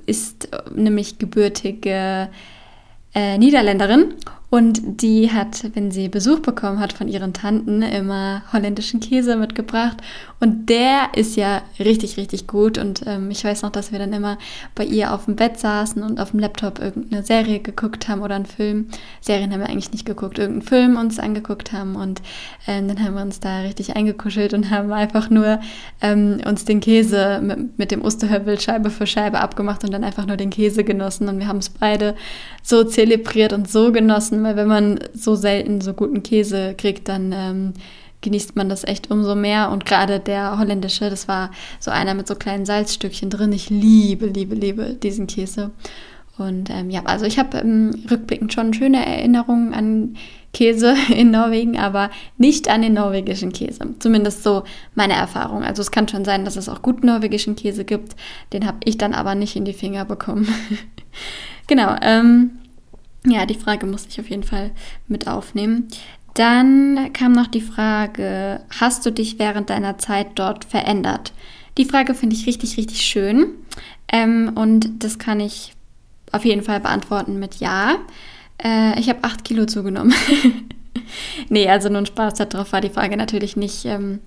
ist 0.06 0.48
nämlich 0.74 1.18
gebürtige 1.18 2.28
äh, 3.14 3.38
Niederländerin 3.38 4.14
und 4.54 5.02
die 5.02 5.32
hat, 5.32 5.64
wenn 5.74 5.90
sie 5.90 6.08
Besuch 6.08 6.40
bekommen 6.40 6.78
hat 6.78 6.92
von 6.92 7.08
ihren 7.08 7.32
Tanten, 7.32 7.82
immer 7.82 8.42
holländischen 8.52 9.00
Käse 9.00 9.36
mitgebracht. 9.36 9.96
Und 10.44 10.68
der 10.68 11.08
ist 11.16 11.36
ja 11.36 11.62
richtig, 11.78 12.18
richtig 12.18 12.46
gut. 12.46 12.76
Und 12.76 13.00
ähm, 13.06 13.30
ich 13.30 13.42
weiß 13.42 13.62
noch, 13.62 13.70
dass 13.70 13.92
wir 13.92 13.98
dann 13.98 14.12
immer 14.12 14.36
bei 14.74 14.84
ihr 14.84 15.14
auf 15.14 15.24
dem 15.24 15.36
Bett 15.36 15.58
saßen 15.58 16.02
und 16.02 16.20
auf 16.20 16.32
dem 16.32 16.40
Laptop 16.40 16.80
irgendeine 16.80 17.22
Serie 17.22 17.60
geguckt 17.60 18.08
haben 18.08 18.20
oder 18.20 18.34
einen 18.34 18.44
Film. 18.44 18.88
Serien 19.22 19.50
haben 19.50 19.60
wir 19.60 19.70
eigentlich 19.70 19.92
nicht 19.92 20.04
geguckt, 20.04 20.38
irgendeinen 20.38 20.68
Film 20.68 20.96
uns 20.98 21.18
angeguckt 21.18 21.72
haben. 21.72 21.96
Und 21.96 22.20
ähm, 22.66 22.88
dann 22.88 23.02
haben 23.02 23.14
wir 23.14 23.22
uns 23.22 23.40
da 23.40 23.60
richtig 23.60 23.96
eingekuschelt 23.96 24.52
und 24.52 24.68
haben 24.68 24.92
einfach 24.92 25.30
nur 25.30 25.60
ähm, 26.02 26.42
uns 26.46 26.66
den 26.66 26.80
Käse 26.80 27.40
mit, 27.42 27.78
mit 27.78 27.90
dem 27.90 28.02
Osterhövel 28.04 28.60
Scheibe 28.60 28.90
für 28.90 29.06
Scheibe 29.06 29.40
abgemacht 29.40 29.82
und 29.82 29.94
dann 29.94 30.04
einfach 30.04 30.26
nur 30.26 30.36
den 30.36 30.50
Käse 30.50 30.84
genossen. 30.84 31.26
Und 31.26 31.38
wir 31.38 31.48
haben 31.48 31.58
es 31.58 31.70
beide 31.70 32.16
so 32.62 32.84
zelebriert 32.84 33.54
und 33.54 33.70
so 33.70 33.92
genossen 33.92 34.44
weil 34.44 34.56
wenn 34.56 34.68
man 34.68 35.00
so 35.14 35.36
selten 35.36 35.80
so 35.80 35.94
guten 35.94 36.22
Käse 36.22 36.74
kriegt, 36.76 37.08
dann 37.08 37.32
ähm, 37.32 37.72
genießt 38.24 38.56
man 38.56 38.68
das 38.68 38.84
echt 38.84 39.10
umso 39.10 39.36
mehr. 39.36 39.70
Und 39.70 39.84
gerade 39.84 40.18
der 40.18 40.58
holländische, 40.58 41.10
das 41.10 41.28
war 41.28 41.50
so 41.78 41.90
einer 41.92 42.14
mit 42.14 42.26
so 42.26 42.34
kleinen 42.34 42.64
Salzstückchen 42.64 43.30
drin. 43.30 43.52
Ich 43.52 43.70
liebe, 43.70 44.26
liebe, 44.26 44.54
liebe 44.56 44.94
diesen 44.94 45.28
Käse. 45.28 45.70
Und 46.36 46.68
ähm, 46.70 46.90
ja, 46.90 47.02
also 47.04 47.26
ich 47.26 47.38
habe 47.38 47.58
ähm, 47.58 47.94
rückblickend 48.10 48.52
schon 48.52 48.74
schöne 48.74 49.06
Erinnerungen 49.06 49.72
an 49.72 50.16
Käse 50.52 50.96
in 51.14 51.30
Norwegen, 51.30 51.78
aber 51.78 52.10
nicht 52.38 52.68
an 52.68 52.82
den 52.82 52.94
norwegischen 52.94 53.52
Käse. 53.52 53.94
Zumindest 54.00 54.42
so 54.42 54.64
meine 54.94 55.12
Erfahrung. 55.12 55.62
Also 55.62 55.82
es 55.82 55.92
kann 55.92 56.08
schon 56.08 56.24
sein, 56.24 56.44
dass 56.44 56.56
es 56.56 56.68
auch 56.68 56.82
guten 56.82 57.06
norwegischen 57.06 57.54
Käse 57.54 57.84
gibt. 57.84 58.16
Den 58.52 58.66
habe 58.66 58.78
ich 58.84 58.98
dann 58.98 59.14
aber 59.14 59.34
nicht 59.34 59.54
in 59.54 59.64
die 59.64 59.74
Finger 59.74 60.04
bekommen. 60.04 60.48
genau. 61.68 61.94
Ähm, 62.02 62.52
ja, 63.26 63.46
die 63.46 63.54
Frage 63.54 63.86
muss 63.86 64.06
ich 64.06 64.18
auf 64.18 64.28
jeden 64.28 64.42
Fall 64.42 64.72
mit 65.06 65.28
aufnehmen. 65.28 65.88
Dann 66.34 67.12
kam 67.12 67.32
noch 67.32 67.46
die 67.46 67.60
Frage, 67.60 68.60
hast 68.80 69.06
du 69.06 69.10
dich 69.10 69.38
während 69.38 69.70
deiner 69.70 69.98
Zeit 69.98 70.28
dort 70.34 70.64
verändert? 70.64 71.32
Die 71.78 71.84
Frage 71.84 72.14
finde 72.14 72.36
ich 72.36 72.46
richtig, 72.46 72.76
richtig 72.76 73.02
schön. 73.02 73.46
Ähm, 74.08 74.52
und 74.54 75.02
das 75.04 75.18
kann 75.18 75.40
ich 75.40 75.74
auf 76.32 76.44
jeden 76.44 76.62
Fall 76.62 76.80
beantworten 76.80 77.38
mit 77.38 77.56
Ja. 77.56 77.96
Äh, 78.62 78.98
ich 78.98 79.08
habe 79.08 79.22
acht 79.22 79.44
Kilo 79.44 79.66
zugenommen. 79.66 80.12
nee, 81.48 81.68
also 81.68 81.88
nun 81.88 82.06
Spaß, 82.06 82.34
darauf 82.34 82.72
war 82.72 82.80
die 82.80 82.90
Frage 82.90 83.16
natürlich 83.16 83.56
nicht. 83.56 83.84
Ähm, 83.84 84.20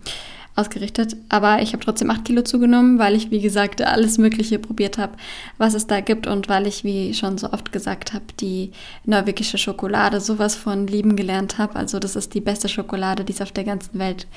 ausgerichtet. 0.58 1.16
Aber 1.30 1.62
ich 1.62 1.74
habe 1.74 1.84
trotzdem 1.84 2.10
8 2.10 2.26
Kilo 2.26 2.42
zugenommen, 2.42 3.00
weil 3.00 3.16
ich, 3.16 3.32
wie 3.32 3.42
gesagt, 3.42 3.82
alles 3.82 4.18
Mögliche 4.18 4.60
probiert 4.60 4.98
habe, 4.98 5.14
was 5.58 5.74
es 5.74 5.88
da 5.88 6.02
gibt 6.02 6.28
und 6.28 6.50
weil 6.50 6.68
ich, 6.68 6.84
wie 6.84 7.14
schon 7.14 7.38
so 7.38 7.52
oft 7.52 7.72
gesagt 7.72 8.14
habe, 8.14 8.26
die 8.40 8.72
norwegische 9.06 9.58
Schokolade 9.58 10.20
sowas 10.20 10.56
von 10.56 10.88
lieben 10.88 11.16
gelernt 11.16 11.58
habe. 11.58 11.76
Also 11.76 12.00
das 12.00 12.16
ist 12.16 12.34
die 12.34 12.42
beste 12.42 12.70
Schokolade, 12.70 13.24
die 13.24 13.34
es 13.34 13.42
auf 13.42 13.52
der 13.52 13.64
ganzen 13.64 14.00
Welt 14.00 14.28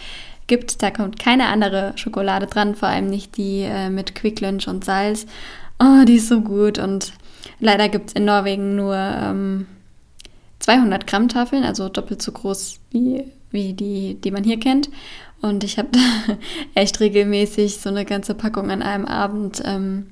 gibt. 0.46 0.83
Da 0.83 0.90
kommt 0.90 1.18
keine 1.18 1.46
andere 1.46 1.92
Schokolade 1.96 2.46
dran, 2.46 2.74
vor 2.74 2.88
allem 2.88 3.06
nicht 3.06 3.37
die 3.37 3.62
äh, 3.62 3.88
mit 3.88 4.14
Quicklunch 4.14 4.68
und 4.68 4.85
Salz. 4.85 5.26
Oh, 5.78 6.04
die 6.06 6.16
ist 6.16 6.28
so 6.28 6.42
gut 6.42 6.78
und 6.78 7.12
leider 7.59 7.88
gibt 7.88 8.11
es 8.11 8.14
in 8.14 8.26
Norwegen 8.26 8.76
nur 8.76 8.96
ähm, 8.96 9.66
200 10.59 11.06
Gramm 11.06 11.28
Tafeln, 11.28 11.64
also 11.64 11.88
doppelt 11.88 12.20
so 12.20 12.33
groß 12.33 12.80
wie, 12.90 13.24
wie 13.50 13.72
die, 13.72 14.16
die 14.20 14.30
man 14.30 14.44
hier 14.44 14.59
kennt. 14.59 14.90
Und 15.42 15.64
ich 15.64 15.79
habe 15.79 15.90
echt 16.74 17.00
regelmäßig 17.00 17.79
so 17.79 17.88
eine 17.88 18.05
ganze 18.05 18.35
Packung 18.35 18.70
an 18.70 18.83
einem 18.83 19.07
Abend 19.07 19.62
ähm, 19.64 20.07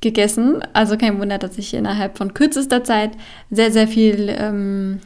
gegessen. 0.00 0.62
Also 0.72 0.96
kein 0.96 1.18
Wunder, 1.18 1.38
dass 1.38 1.58
ich 1.58 1.74
innerhalb 1.74 2.18
von 2.18 2.34
kürzester 2.34 2.84
Zeit 2.84 3.12
sehr, 3.50 3.72
sehr 3.72 3.88
viel, 3.88 4.28
ähm, 4.28 5.00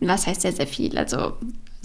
was 0.00 0.26
heißt 0.26 0.42
sehr, 0.42 0.52
sehr 0.52 0.66
viel? 0.66 0.98
Also 0.98 1.34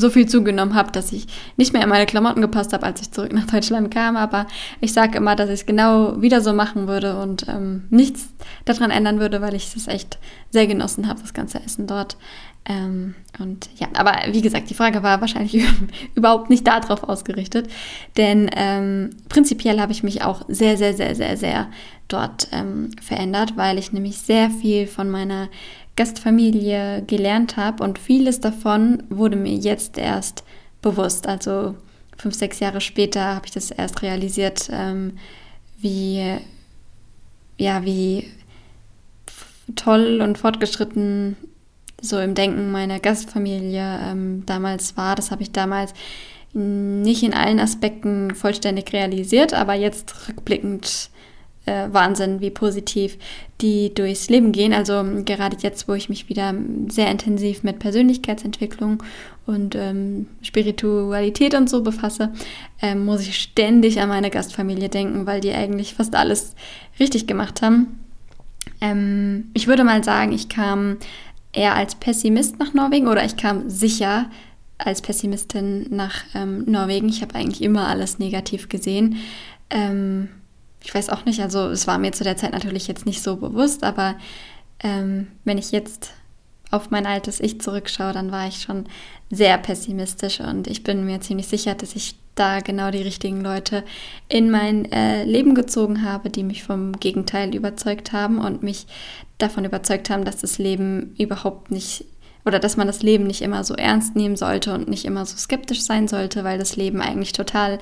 so 0.02 0.10
viel 0.10 0.28
zugenommen 0.28 0.74
habe, 0.74 0.91
dass 0.91 1.13
ich 1.13 1.28
nicht 1.56 1.72
mehr 1.72 1.84
in 1.84 1.89
meine 1.89 2.08
Klamotten 2.08 2.41
gepasst 2.41 2.74
habe, 2.74 2.86
als 2.86 3.02
ich 3.02 3.12
zurück 3.12 3.32
nach 3.32 3.46
Deutschland 3.46 3.94
kam. 3.94 4.17
Aber 4.17 4.48
ich 4.82 4.91
sage 4.91 5.17
immer, 5.17 5.36
dass 5.36 5.50
ich 5.50 5.62
es 5.62 5.65
genau 5.65 6.22
wieder 6.22 6.41
so 6.41 6.52
machen 6.52 6.88
würde 6.88 7.17
und 7.22 7.48
ähm, 7.48 7.84
nichts 7.89 8.30
daran 8.65 8.91
ändern 8.91 9.20
würde, 9.20 9.41
weil 9.41 9.54
ich 9.54 9.74
es 9.76 9.88
echt 9.88 10.17
sehr 10.50 10.67
genossen 10.67 11.08
habe, 11.08 11.22
das 11.22 11.34
ganze 11.34 11.63
Essen 11.63 11.88
dort. 11.88 12.17
Ähm, 12.65 13.15
und 13.39 13.69
ja, 13.78 13.88
aber 13.95 14.34
wie 14.34 14.41
gesagt, 14.41 14.69
die 14.69 14.76
Frage 14.76 15.02
war 15.02 15.19
wahrscheinlich 15.19 15.63
überhaupt 16.15 16.50
nicht 16.50 16.67
darauf 16.67 17.04
ausgerichtet, 17.04 17.69
denn 18.17 18.50
ähm, 18.56 19.10
prinzipiell 19.30 19.80
habe 19.80 19.91
ich 19.91 20.04
mich 20.04 20.24
auch 20.24 20.43
sehr, 20.47 20.78
sehr, 20.78 20.93
sehr, 20.93 21.15
sehr, 21.15 21.38
sehr 21.38 21.67
dort 22.08 22.50
ähm, 22.52 22.91
verändert, 23.02 23.58
weil 23.58 23.80
ich 23.80 23.93
nämlich 23.93 24.19
sehr 24.19 24.52
viel 24.52 24.86
von 24.86 25.10
meiner 25.10 25.50
Gastfamilie 25.95 27.04
gelernt 27.08 27.58
habe 27.58 27.84
und 27.84 27.97
vieles 27.97 28.39
davon 28.39 29.04
wurde 29.10 29.38
mir 29.38 29.56
jetzt 29.56 29.97
erst 29.97 30.43
bewusst. 30.82 31.28
Also 31.28 31.76
fünf, 32.17 32.36
sechs 32.36 32.60
Jahre 32.60 32.82
später 32.82 33.36
habe 33.36 33.47
ich 33.47 33.52
das 33.52 33.71
erst 33.71 34.02
realisiert, 34.02 34.69
ähm, 34.71 35.17
wie, 35.80 36.38
ja, 37.58 37.84
wie 37.84 38.28
toll 39.76 40.21
und 40.21 40.38
fortgeschritten 40.38 41.36
so 42.02 42.20
im 42.20 42.36
Denken 42.36 42.72
meiner 42.72 43.00
Gastfamilie 43.00 44.00
ähm, 44.04 44.44
damals 44.46 44.98
war. 44.98 45.16
Das 45.16 45.32
habe 45.32 45.44
ich 45.44 45.52
damals 45.52 45.94
nicht 46.54 47.24
in 47.24 47.34
allen 47.34 47.60
Aspekten 47.60 48.36
vollständig 48.36 48.92
realisiert, 48.92 49.54
aber 49.54 49.74
jetzt 49.74 50.28
rückblickend 50.28 51.10
äh, 51.66 51.88
Wahnsinn, 51.92 52.42
wie 52.42 52.50
positiv 52.50 53.18
die 53.62 53.94
durchs 53.94 54.30
Leben 54.30 54.52
gehen. 54.52 54.74
Also 54.74 55.04
gerade 55.24 55.58
jetzt, 55.62 55.88
wo 55.88 55.94
ich 55.94 56.10
mich 56.10 56.28
wieder 56.28 56.54
sehr 56.90 57.10
intensiv 57.10 57.64
mit 57.64 57.80
Persönlichkeitsentwicklung 57.80 59.04
und 59.46 59.76
ähm, 59.76 60.28
Spiritualität 60.42 61.54
und 61.54 61.70
so 61.70 61.84
befasse, 61.84 62.32
ähm, 62.82 63.06
muss 63.06 63.22
ich 63.22 63.38
ständig 63.38 64.02
an 64.02 64.10
meine 64.10 64.30
Gastfamilie 64.30 64.90
denken, 64.90 65.26
weil 65.26 65.40
die 65.40 65.52
eigentlich 65.52 65.94
fast 65.94 66.16
alles 66.16 66.56
richtig 67.00 67.28
gemacht 67.28 67.62
haben. 67.62 68.00
Ähm, 68.82 69.52
ich 69.54 69.68
würde 69.68 69.84
mal 69.84 70.04
sagen, 70.04 70.32
ich 70.32 70.50
kam 70.50 70.98
eher 71.54 71.76
als 71.76 71.96
Pessimist 71.96 72.60
nach 72.60 72.74
Norwegen 72.74 73.08
oder 73.08 73.24
ich 73.26 73.38
kam 73.38 73.70
sicher 73.70 74.30
als 74.78 75.02
Pessimistin 75.02 75.88
nach 75.90 76.24
ähm, 76.34 76.66
Norwegen. 76.66 77.10
Ich 77.10 77.22
habe 77.22 77.36
eigentlich 77.36 77.62
immer 77.62 77.88
alles 77.88 78.20
negativ 78.20 78.70
gesehen. 78.70 79.18
Ähm, 79.70 80.30
ich 80.84 80.94
weiß 80.94 81.10
auch 81.10 81.26
nicht, 81.26 81.42
also 81.42 81.68
es 81.68 81.88
war 81.88 81.98
mir 81.98 82.12
zu 82.12 82.24
der 82.24 82.38
Zeit 82.38 82.54
natürlich 82.54 82.88
jetzt 82.88 83.06
nicht 83.06 83.22
so 83.22 83.36
bewusst, 83.38 83.84
aber 83.84 84.16
ähm, 84.84 85.28
wenn 85.44 85.58
ich 85.58 85.72
jetzt 85.72 86.12
auf 86.72 86.90
mein 86.90 87.06
altes 87.06 87.40
Ich 87.40 87.62
zurückschaue, 87.62 88.14
dann 88.14 88.32
war 88.32 88.48
ich 88.48 88.62
schon 88.62 88.86
sehr 89.30 89.58
pessimistisch 89.58 90.40
und 90.40 90.68
ich 90.68 90.84
bin 90.84 91.06
mir 91.06 91.22
ziemlich 91.22 91.48
sicher, 91.48 91.76
dass 91.76 91.96
ich 91.96 92.16
da 92.36 92.60
genau 92.60 92.91
die 92.91 93.02
richtigen 93.02 93.41
Leute 93.41 93.84
in 94.30 94.50
mein 94.50 94.91
äh, 94.91 95.24
Leben 95.24 95.56
gezogen 95.56 96.04
habe, 96.04 96.30
die 96.30 96.44
mich 96.44 96.63
vom 96.63 96.94
Gegenteil 97.00 97.54
überzeugt 97.56 98.13
haben 98.13 98.39
und 98.39 98.63
mich 98.63 98.88
davon 99.38 99.65
überzeugt 99.65 100.10
haben, 100.10 100.26
dass 100.26 100.38
das 100.38 100.58
Leben 100.58 101.15
überhaupt 101.17 101.72
nicht 101.72 102.06
oder 102.46 102.60
dass 102.60 102.78
man 102.78 102.88
das 102.88 103.04
Leben 103.04 103.28
nicht 103.28 103.41
immer 103.41 103.63
so 103.63 103.76
ernst 103.76 104.15
nehmen 104.15 104.36
sollte 104.36 104.74
und 104.74 104.88
nicht 104.88 105.06
immer 105.06 105.26
so 105.26 105.38
skeptisch 105.38 105.82
sein 105.82 106.08
sollte, 106.08 106.44
weil 106.44 106.58
das 106.58 106.76
Leben 106.76 107.02
eigentlich 107.02 107.34
total 107.34 107.80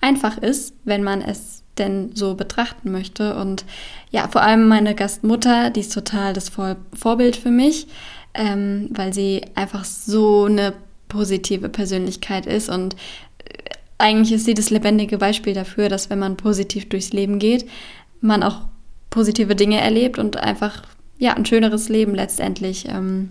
einfach 0.00 0.36
ist, 0.38 0.74
wenn 0.84 1.02
man 1.02 1.22
es 1.22 1.62
denn 1.78 2.14
so 2.14 2.34
betrachten 2.34 2.92
möchte. 2.92 3.36
Und 3.36 3.64
ja, 4.10 4.28
vor 4.28 4.42
allem 4.42 4.68
meine 4.68 4.94
Gastmutter, 4.94 5.70
die 5.70 5.80
ist 5.80 5.94
total 5.94 6.34
das 6.34 6.48
Vor 6.48 6.76
Vorbild 6.94 7.36
für 7.36 7.50
mich, 7.50 7.86
ähm, 8.34 8.88
weil 8.90 9.12
sie 9.12 9.42
einfach 9.54 9.84
so 9.84 10.44
eine 10.44 10.74
positive 11.08 11.68
Persönlichkeit 11.68 12.46
ist 12.46 12.68
und 12.68 12.94
äh, 13.44 13.56
eigentlich 14.02 14.32
ist 14.32 14.46
sie 14.46 14.54
das 14.54 14.70
lebendige 14.70 15.16
Beispiel 15.18 15.54
dafür, 15.54 15.88
dass 15.88 16.10
wenn 16.10 16.18
man 16.18 16.36
positiv 16.36 16.88
durchs 16.88 17.12
Leben 17.12 17.38
geht, 17.38 17.68
man 18.20 18.42
auch 18.42 18.62
positive 19.10 19.54
Dinge 19.54 19.80
erlebt 19.80 20.18
und 20.18 20.36
einfach 20.36 20.82
ja 21.18 21.34
ein 21.34 21.46
schöneres 21.46 21.88
Leben 21.88 22.14
letztendlich 22.14 22.88
ähm, 22.88 23.30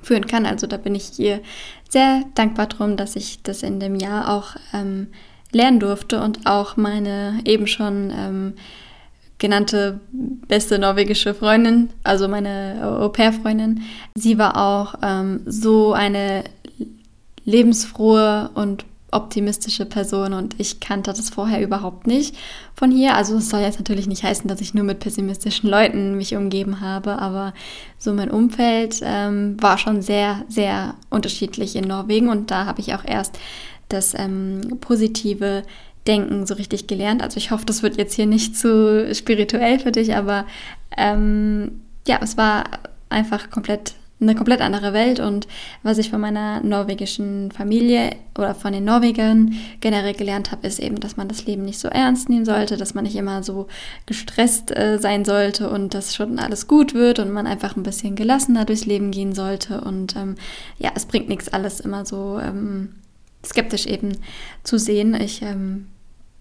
führen 0.00 0.26
kann. 0.28 0.46
Also 0.46 0.68
da 0.68 0.76
bin 0.76 0.94
ich 0.94 1.18
ihr 1.18 1.40
sehr 1.88 2.22
dankbar 2.36 2.68
drum, 2.68 2.96
dass 2.96 3.16
ich 3.16 3.42
das 3.42 3.64
in 3.64 3.80
dem 3.80 3.96
Jahr 3.96 4.32
auch 4.32 4.54
ähm, 4.72 5.08
lernen 5.50 5.80
durfte 5.80 6.22
und 6.22 6.46
auch 6.46 6.76
meine 6.76 7.40
eben 7.44 7.66
schon 7.66 8.12
ähm, 8.16 8.54
genannte 9.38 9.98
beste 10.12 10.78
norwegische 10.78 11.34
Freundin, 11.34 11.90
also 12.04 12.28
meine 12.28 12.78
Au-pair-Freundin, 13.00 13.82
sie 14.14 14.38
war 14.38 14.56
auch 14.56 14.94
ähm, 15.02 15.40
so 15.46 15.94
eine 15.94 16.44
lebensfrohe 17.44 18.50
und 18.54 18.84
optimistische 19.12 19.86
Person 19.86 20.32
und 20.32 20.58
ich 20.58 20.80
kannte 20.80 21.12
das 21.12 21.30
vorher 21.30 21.62
überhaupt 21.62 22.06
nicht 22.06 22.36
von 22.74 22.90
hier. 22.90 23.14
Also 23.14 23.36
es 23.36 23.50
soll 23.50 23.60
jetzt 23.60 23.78
natürlich 23.78 24.06
nicht 24.06 24.22
heißen, 24.22 24.48
dass 24.48 24.60
ich 24.60 24.74
nur 24.74 24.84
mit 24.84 25.00
pessimistischen 25.00 25.68
Leuten 25.68 26.16
mich 26.16 26.36
umgeben 26.36 26.80
habe, 26.80 27.18
aber 27.18 27.54
so 27.98 28.12
mein 28.12 28.30
Umfeld 28.30 29.00
ähm, 29.02 29.56
war 29.60 29.78
schon 29.78 30.02
sehr, 30.02 30.44
sehr 30.48 30.94
unterschiedlich 31.10 31.76
in 31.76 31.88
Norwegen 31.88 32.28
und 32.28 32.50
da 32.50 32.66
habe 32.66 32.80
ich 32.80 32.94
auch 32.94 33.04
erst 33.04 33.38
das 33.88 34.14
ähm, 34.14 34.78
positive 34.80 35.62
Denken 36.06 36.46
so 36.46 36.54
richtig 36.54 36.86
gelernt. 36.86 37.22
Also 37.22 37.36
ich 37.36 37.50
hoffe, 37.50 37.66
das 37.66 37.82
wird 37.82 37.98
jetzt 37.98 38.14
hier 38.14 38.26
nicht 38.26 38.56
zu 38.56 39.14
spirituell 39.14 39.78
für 39.78 39.92
dich, 39.92 40.16
aber 40.16 40.46
ähm, 40.96 41.82
ja, 42.06 42.18
es 42.22 42.36
war 42.36 42.64
einfach 43.10 43.50
komplett 43.50 43.94
eine 44.20 44.34
komplett 44.34 44.60
andere 44.60 44.92
Welt 44.92 45.20
und 45.20 45.48
was 45.82 45.98
ich 45.98 46.10
von 46.10 46.20
meiner 46.20 46.60
norwegischen 46.62 47.50
Familie 47.52 48.16
oder 48.36 48.54
von 48.54 48.72
den 48.72 48.84
Norwegern 48.84 49.54
generell 49.80 50.14
gelernt 50.14 50.52
habe, 50.52 50.66
ist 50.66 50.78
eben, 50.78 51.00
dass 51.00 51.16
man 51.16 51.28
das 51.28 51.46
Leben 51.46 51.64
nicht 51.64 51.78
so 51.78 51.88
ernst 51.88 52.28
nehmen 52.28 52.44
sollte, 52.44 52.76
dass 52.76 52.94
man 52.94 53.04
nicht 53.04 53.16
immer 53.16 53.42
so 53.42 53.66
gestresst 54.06 54.76
äh, 54.76 54.98
sein 54.98 55.24
sollte 55.24 55.70
und 55.70 55.94
dass 55.94 56.14
schon 56.14 56.38
alles 56.38 56.68
gut 56.68 56.94
wird 56.94 57.18
und 57.18 57.30
man 57.30 57.46
einfach 57.46 57.76
ein 57.76 57.82
bisschen 57.82 58.14
gelassener 58.14 58.64
durchs 58.64 58.86
Leben 58.86 59.10
gehen 59.10 59.34
sollte 59.34 59.80
und 59.80 60.16
ähm, 60.16 60.34
ja, 60.78 60.90
es 60.94 61.06
bringt 61.06 61.28
nichts, 61.28 61.48
alles 61.48 61.80
immer 61.80 62.04
so 62.04 62.38
ähm, 62.38 62.94
skeptisch 63.44 63.86
eben 63.86 64.16
zu 64.64 64.78
sehen. 64.78 65.14
Ich 65.14 65.42
ähm, 65.42 65.86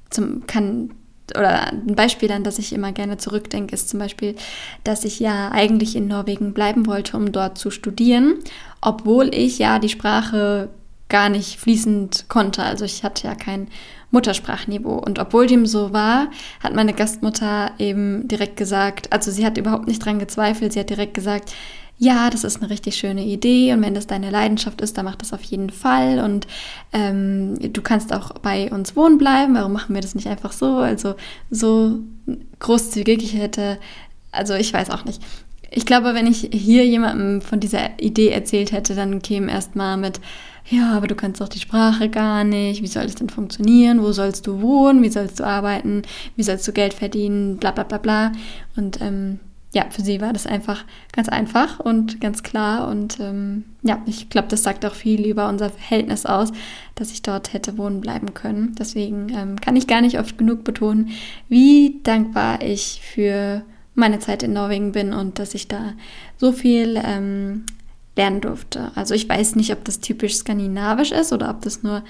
zum, 0.10 0.46
kann 0.48 0.92
oder 1.38 1.72
ein 1.72 1.96
Beispiel 1.96 2.28
dann, 2.30 2.44
das 2.44 2.60
ich 2.60 2.74
immer 2.74 2.92
gerne 2.92 3.18
zurückdenke, 3.18 3.74
ist 3.74 3.90
zum 3.90 4.00
Beispiel, 4.00 4.36
dass 4.84 5.06
ich 5.06 5.20
ja 5.20 5.50
eigentlich 5.52 5.96
in 5.96 6.08
Norwegen 6.08 6.54
bleiben 6.54 6.86
wollte, 6.88 7.18
um 7.18 7.32
dort 7.32 7.58
zu 7.58 7.72
studieren, 7.72 8.36
obwohl 8.82 9.34
ich 9.34 9.60
ja 9.60 9.80
die 9.80 9.90
Sprache 9.90 10.70
gar 11.10 11.30
nicht 11.30 11.60
fließend 11.60 12.26
konnte. 12.30 12.64
Also 12.64 12.86
ich 12.86 13.04
hatte 13.04 13.28
ja 13.28 13.36
kein 13.36 13.68
Muttersprachniveau. 14.12 14.98
Und 14.98 15.20
obwohl 15.20 15.48
dem 15.48 15.66
so 15.66 15.92
war, 15.92 16.30
hat 16.62 16.76
meine 16.76 16.94
Gastmutter 16.94 17.72
eben 17.80 18.28
direkt 18.28 18.58
gesagt, 18.58 19.12
also 19.12 19.32
sie 19.32 19.46
hat 19.46 19.58
überhaupt 19.58 19.88
nicht 19.88 20.04
dran 20.04 20.20
gezweifelt, 20.20 20.74
sie 20.74 20.80
hat 20.80 20.90
direkt 20.90 21.14
gesagt, 21.14 21.54
ja, 22.02 22.30
das 22.30 22.46
ist 22.46 22.62
eine 22.62 22.70
richtig 22.70 22.96
schöne 22.96 23.26
Idee 23.26 23.74
und 23.74 23.82
wenn 23.82 23.94
das 23.94 24.08
deine 24.08 24.32
Leidenschaft 24.32 24.80
ist, 24.80 24.98
dann 24.98 25.04
mach 25.04 25.18
das 25.18 25.34
auf 25.34 25.44
jeden 25.44 25.70
Fall 25.70 26.20
und 26.20 26.48
ähm, 26.94 27.60
du 27.74 27.82
kannst 27.82 28.14
auch 28.14 28.32
bei 28.40 28.72
uns 28.72 28.96
wohnen 28.96 29.18
bleiben. 29.18 29.54
Warum 29.54 29.74
machen 29.74 29.94
wir 29.94 30.02
das 30.02 30.16
nicht 30.16 30.28
einfach 30.28 30.54
so? 30.54 30.78
Also 30.78 31.16
so 31.52 32.00
großzügig, 32.60 33.22
ich 33.22 33.36
hätte, 33.36 33.78
also 34.32 34.54
ich 34.54 34.72
weiß 34.74 34.92
auch 34.92 35.04
nicht. 35.04 35.22
Ich 35.72 35.86
glaube, 35.86 36.14
wenn 36.14 36.26
ich 36.26 36.50
hier 36.54 36.86
jemandem 36.86 37.42
von 37.42 37.60
dieser 37.60 38.00
Idee 38.00 38.30
erzählt 38.30 38.72
hätte, 38.72 38.96
dann 38.96 39.22
käme 39.22 39.52
erstmal 39.52 39.98
mit, 39.98 40.22
ja, 40.70 40.94
aber 40.94 41.08
du 41.08 41.16
kannst 41.16 41.42
doch 41.42 41.50
die 41.50 41.60
Sprache 41.60 42.08
gar 42.08 42.46
nicht, 42.46 42.82
wie 42.82 42.88
soll 42.88 43.04
das 43.04 43.16
denn 43.16 43.30
funktionieren, 43.30 44.02
wo 44.02 44.14
sollst 44.14 44.48
du 44.48 44.62
wohnen, 44.62 45.04
wie 45.04 45.10
sollst 45.10 45.42
du 45.42 45.44
arbeiten, 45.44 46.04
wie 46.38 46.44
sollst 46.44 46.66
du 46.66 46.72
Geld 46.72 46.94
verdienen, 46.94 47.58
bla 47.58 47.72
bla 47.72 47.84
bla 47.84 47.98
bla. 47.98 48.32
Und 48.78 49.02
ähm, 49.02 49.40
ja, 49.72 49.86
für 49.92 50.02
sie 50.02 50.20
war 50.20 50.34
das 50.34 50.48
einfach 50.48 50.84
ganz 51.12 51.30
einfach 51.30 51.80
und 51.80 52.20
ganz 52.20 52.42
klar. 52.42 52.88
Und 52.88 53.20
ähm, 53.20 53.66
ja, 53.84 54.02
ich 54.08 54.30
glaube, 54.30 54.48
das 54.48 54.64
sagt 54.64 54.86
auch 54.86 54.96
viel 54.96 55.28
über 55.28 55.48
unser 55.48 55.70
Verhältnis 55.70 56.26
aus, 56.26 56.52
dass 56.96 57.12
ich 57.12 57.22
dort 57.22 57.54
hätte 57.54 57.78
wohnen 57.78 58.02
bleiben 58.02 58.34
können. 58.34 58.76
Deswegen 58.80 59.30
ähm, 59.30 59.62
kann 59.62 59.76
ich 59.76 59.86
gar 59.86 60.02
nicht 60.02 60.20
oft 60.20 60.38
genug 60.38 60.64
betonen, 60.64 61.10
wie 61.50 62.00
dankbar 62.04 62.64
ich 62.64 63.02
für 63.04 63.64
meine 63.94 64.20
Zeit 64.20 64.42
in 64.42 64.54
Norwegen 64.54 64.92
bin 64.92 65.14
und 65.14 65.38
dass 65.38 65.54
ich 65.54 65.68
da 65.68 65.94
so 66.38 66.52
viel 66.52 67.00
ähm, 67.04 67.66
lernen 68.16 68.42
durfte. 68.42 68.92
Also 68.96 69.14
ich 69.14 69.30
weiß 69.30 69.56
nicht, 69.56 69.72
ob 69.72 69.86
das 69.86 70.00
typisch 70.00 70.36
skandinavisch 70.36 71.12
ist 71.12 71.32
oder 71.32 71.50
ob 71.52 71.62
das 71.62 71.84
nur 71.84 72.04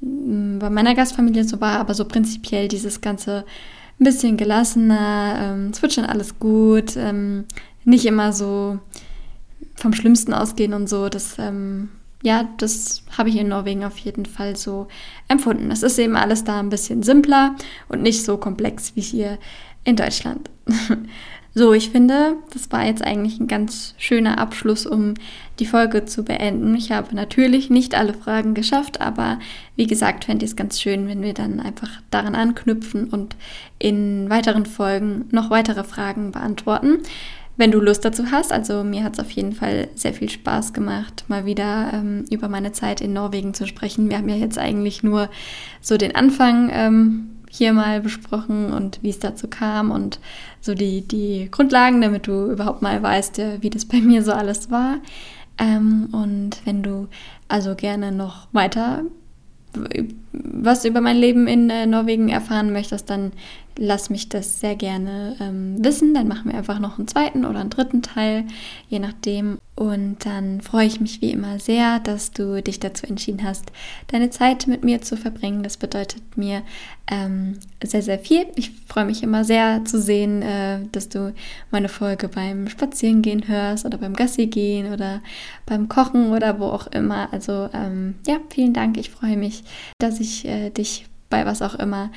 mm, 0.00 0.60
bei 0.60 0.70
meiner 0.70 0.94
Gastfamilie 0.94 1.44
so 1.44 1.60
war, 1.60 1.78
aber 1.78 1.92
so 1.92 2.06
prinzipiell 2.06 2.68
dieses 2.68 3.02
ganze 3.02 3.44
ein 4.00 4.04
bisschen 4.04 4.36
gelassener, 4.36 5.36
ähm, 5.38 5.70
es 5.72 5.82
wird 5.82 5.92
schon 5.92 6.04
alles 6.04 6.38
gut, 6.38 6.96
ähm, 6.96 7.44
nicht 7.84 8.06
immer 8.06 8.32
so 8.32 8.78
vom 9.74 9.92
Schlimmsten 9.92 10.34
ausgehen 10.34 10.74
und 10.74 10.88
so. 10.88 11.08
Das, 11.08 11.38
ähm, 11.38 11.90
ja, 12.22 12.48
das 12.58 13.02
habe 13.16 13.28
ich 13.28 13.36
in 13.36 13.48
Norwegen 13.48 13.84
auf 13.84 13.98
jeden 13.98 14.26
Fall 14.26 14.56
so 14.56 14.88
empfunden. 15.28 15.70
Es 15.70 15.82
ist 15.82 15.98
eben 15.98 16.16
alles 16.16 16.44
da 16.44 16.60
ein 16.60 16.70
bisschen 16.70 17.02
simpler 17.02 17.56
und 17.88 18.02
nicht 18.02 18.24
so 18.24 18.36
komplex 18.36 18.94
wie 18.94 19.00
hier 19.00 19.38
in 19.84 19.96
Deutschland. 19.96 20.50
So, 21.54 21.74
ich 21.74 21.90
finde, 21.90 22.36
das 22.54 22.72
war 22.72 22.86
jetzt 22.86 23.04
eigentlich 23.04 23.38
ein 23.38 23.46
ganz 23.46 23.94
schöner 23.98 24.38
Abschluss, 24.38 24.86
um 24.86 25.14
die 25.58 25.66
Folge 25.66 26.06
zu 26.06 26.24
beenden. 26.24 26.74
Ich 26.74 26.92
habe 26.92 27.14
natürlich 27.14 27.68
nicht 27.68 27.94
alle 27.94 28.14
Fragen 28.14 28.54
geschafft, 28.54 29.02
aber 29.02 29.38
wie 29.76 29.86
gesagt, 29.86 30.24
fände 30.24 30.46
ich 30.46 30.52
es 30.52 30.56
ganz 30.56 30.80
schön, 30.80 31.08
wenn 31.08 31.22
wir 31.22 31.34
dann 31.34 31.60
einfach 31.60 31.90
daran 32.10 32.34
anknüpfen 32.34 33.10
und 33.10 33.36
in 33.78 34.30
weiteren 34.30 34.64
Folgen 34.64 35.26
noch 35.30 35.50
weitere 35.50 35.84
Fragen 35.84 36.32
beantworten. 36.32 37.00
Wenn 37.58 37.70
du 37.70 37.80
Lust 37.80 38.02
dazu 38.06 38.30
hast, 38.32 38.50
also 38.50 38.82
mir 38.82 39.04
hat 39.04 39.12
es 39.12 39.20
auf 39.20 39.30
jeden 39.30 39.52
Fall 39.52 39.88
sehr 39.94 40.14
viel 40.14 40.30
Spaß 40.30 40.72
gemacht, 40.72 41.24
mal 41.28 41.44
wieder 41.44 41.90
ähm, 41.92 42.24
über 42.30 42.48
meine 42.48 42.72
Zeit 42.72 43.02
in 43.02 43.12
Norwegen 43.12 43.52
zu 43.52 43.66
sprechen. 43.66 44.08
Wir 44.08 44.16
haben 44.16 44.28
ja 44.30 44.36
jetzt 44.36 44.58
eigentlich 44.58 45.02
nur 45.02 45.28
so 45.82 45.98
den 45.98 46.16
Anfang 46.16 46.70
ähm, 46.72 47.31
hier 47.54 47.74
mal 47.74 48.00
besprochen 48.00 48.72
und 48.72 49.02
wie 49.02 49.10
es 49.10 49.18
dazu 49.18 49.46
kam 49.46 49.90
und 49.90 50.20
so 50.62 50.74
die, 50.74 51.02
die 51.06 51.48
Grundlagen, 51.50 52.00
damit 52.00 52.26
du 52.26 52.50
überhaupt 52.50 52.80
mal 52.80 53.02
weißt, 53.02 53.42
wie 53.60 53.68
das 53.68 53.84
bei 53.84 54.00
mir 54.00 54.22
so 54.22 54.32
alles 54.32 54.70
war. 54.70 54.96
Ähm, 55.58 56.08
und 56.12 56.62
wenn 56.64 56.82
du 56.82 57.08
also 57.48 57.74
gerne 57.74 58.10
noch 58.10 58.48
weiter 58.52 59.04
was 60.32 60.84
über 60.84 61.00
mein 61.00 61.16
Leben 61.16 61.46
in 61.46 61.70
äh, 61.70 61.86
Norwegen 61.86 62.28
erfahren 62.28 62.72
möchtest, 62.72 63.08
dann 63.10 63.32
lass 63.78 64.10
mich 64.10 64.28
das 64.28 64.60
sehr 64.60 64.76
gerne 64.76 65.36
ähm, 65.40 65.82
wissen. 65.84 66.14
Dann 66.14 66.28
machen 66.28 66.50
wir 66.50 66.58
einfach 66.58 66.78
noch 66.78 66.98
einen 66.98 67.08
zweiten 67.08 67.44
oder 67.44 67.60
einen 67.60 67.70
dritten 67.70 68.02
Teil, 68.02 68.44
je 68.88 68.98
nachdem. 68.98 69.58
Und 69.74 70.26
dann 70.26 70.60
freue 70.60 70.86
ich 70.86 71.00
mich 71.00 71.22
wie 71.22 71.30
immer 71.30 71.58
sehr, 71.58 71.98
dass 71.98 72.30
du 72.30 72.62
dich 72.62 72.78
dazu 72.78 73.06
entschieden 73.06 73.42
hast, 73.42 73.72
deine 74.08 74.30
Zeit 74.30 74.66
mit 74.66 74.84
mir 74.84 75.00
zu 75.00 75.16
verbringen. 75.16 75.62
Das 75.62 75.78
bedeutet 75.78 76.36
mir 76.36 76.62
ähm, 77.10 77.58
sehr, 77.82 78.02
sehr 78.02 78.18
viel. 78.18 78.46
Ich 78.54 78.70
freue 78.86 79.06
mich 79.06 79.22
immer 79.22 79.44
sehr 79.44 79.84
zu 79.84 80.00
sehen, 80.00 80.42
äh, 80.42 80.80
dass 80.92 81.08
du 81.08 81.34
meine 81.70 81.88
Folge 81.88 82.28
beim 82.28 82.68
Spazierengehen 82.68 83.48
hörst 83.48 83.86
oder 83.86 83.96
beim 83.96 84.14
Gassi 84.14 84.46
gehen 84.46 84.92
oder 84.92 85.22
beim 85.64 85.88
Kochen 85.88 86.32
oder 86.32 86.60
wo 86.60 86.66
auch 86.66 86.86
immer. 86.88 87.32
Also 87.32 87.70
ähm, 87.72 88.16
ja, 88.26 88.36
vielen 88.50 88.74
Dank. 88.74 88.98
Ich 88.98 89.10
freue 89.10 89.38
mich, 89.38 89.64
dass 89.98 90.20
ich 90.20 90.46
äh, 90.46 90.70
dich 90.70 91.06
bei 91.32 91.46
was 91.46 91.62
auch 91.62 91.74
immer 91.74 92.10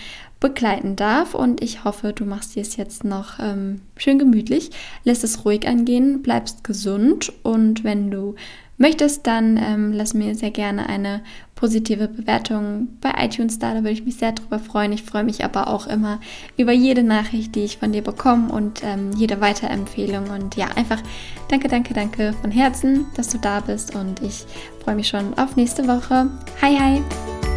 begleiten 0.46 0.96
darf. 0.96 1.34
Und 1.34 1.64
ich 1.64 1.84
hoffe, 1.84 2.14
du 2.14 2.24
machst 2.24 2.56
dir 2.56 2.62
es 2.62 2.78
jetzt 2.78 3.04
noch 3.04 3.40
ähm, 3.40 3.82
schön 3.98 4.20
gemütlich, 4.20 4.70
lässt 5.04 5.24
es 5.24 5.44
ruhig 5.44 5.68
angehen, 5.68 6.22
bleibst 6.22 6.64
gesund 6.64 7.34
und 7.42 7.84
wenn 7.84 8.12
du 8.12 8.36
möchtest, 8.78 9.26
dann 9.26 9.58
ähm, 9.58 9.92
lass 9.92 10.14
mir 10.14 10.36
sehr 10.36 10.52
gerne 10.52 10.88
eine 10.88 11.22
positive 11.56 12.08
Bewertung 12.10 12.90
bei 13.02 13.14
iTunes 13.18 13.58
da. 13.58 13.74
Da 13.74 13.80
würde 13.80 13.92
ich 13.92 14.06
mich 14.06 14.18
sehr 14.18 14.34
drüber 14.34 14.60
freuen. 14.60 14.92
Ich 14.92 15.02
freue 15.02 15.24
mich 15.24 15.44
aber 15.44 15.68
auch 15.68 15.88
immer 15.88 16.20
über 16.58 16.74
jede 16.74 17.02
Nachricht, 17.02 17.56
die 17.56 17.64
ich 17.64 17.78
von 17.78 17.94
dir 17.94 18.04
bekomme 18.04 18.54
und 18.54 18.84
ähm, 18.84 19.12
jede 19.16 19.42
Weiterempfehlung. 19.42 20.30
Und 20.30 20.58
ja, 20.58 20.68
einfach 20.76 21.02
danke, 21.50 21.70
danke, 21.70 21.96
danke 21.96 22.34
von 22.42 22.52
Herzen, 22.52 23.06
dass 23.16 23.30
du 23.30 23.40
da 23.40 23.62
bist 23.62 23.96
und 23.96 24.22
ich 24.22 24.46
freue 24.84 24.96
mich 24.96 25.08
schon 25.08 25.34
auf 25.40 25.56
nächste 25.56 25.88
Woche. 25.88 26.30
Hi, 26.62 26.78
hi! 26.78 27.55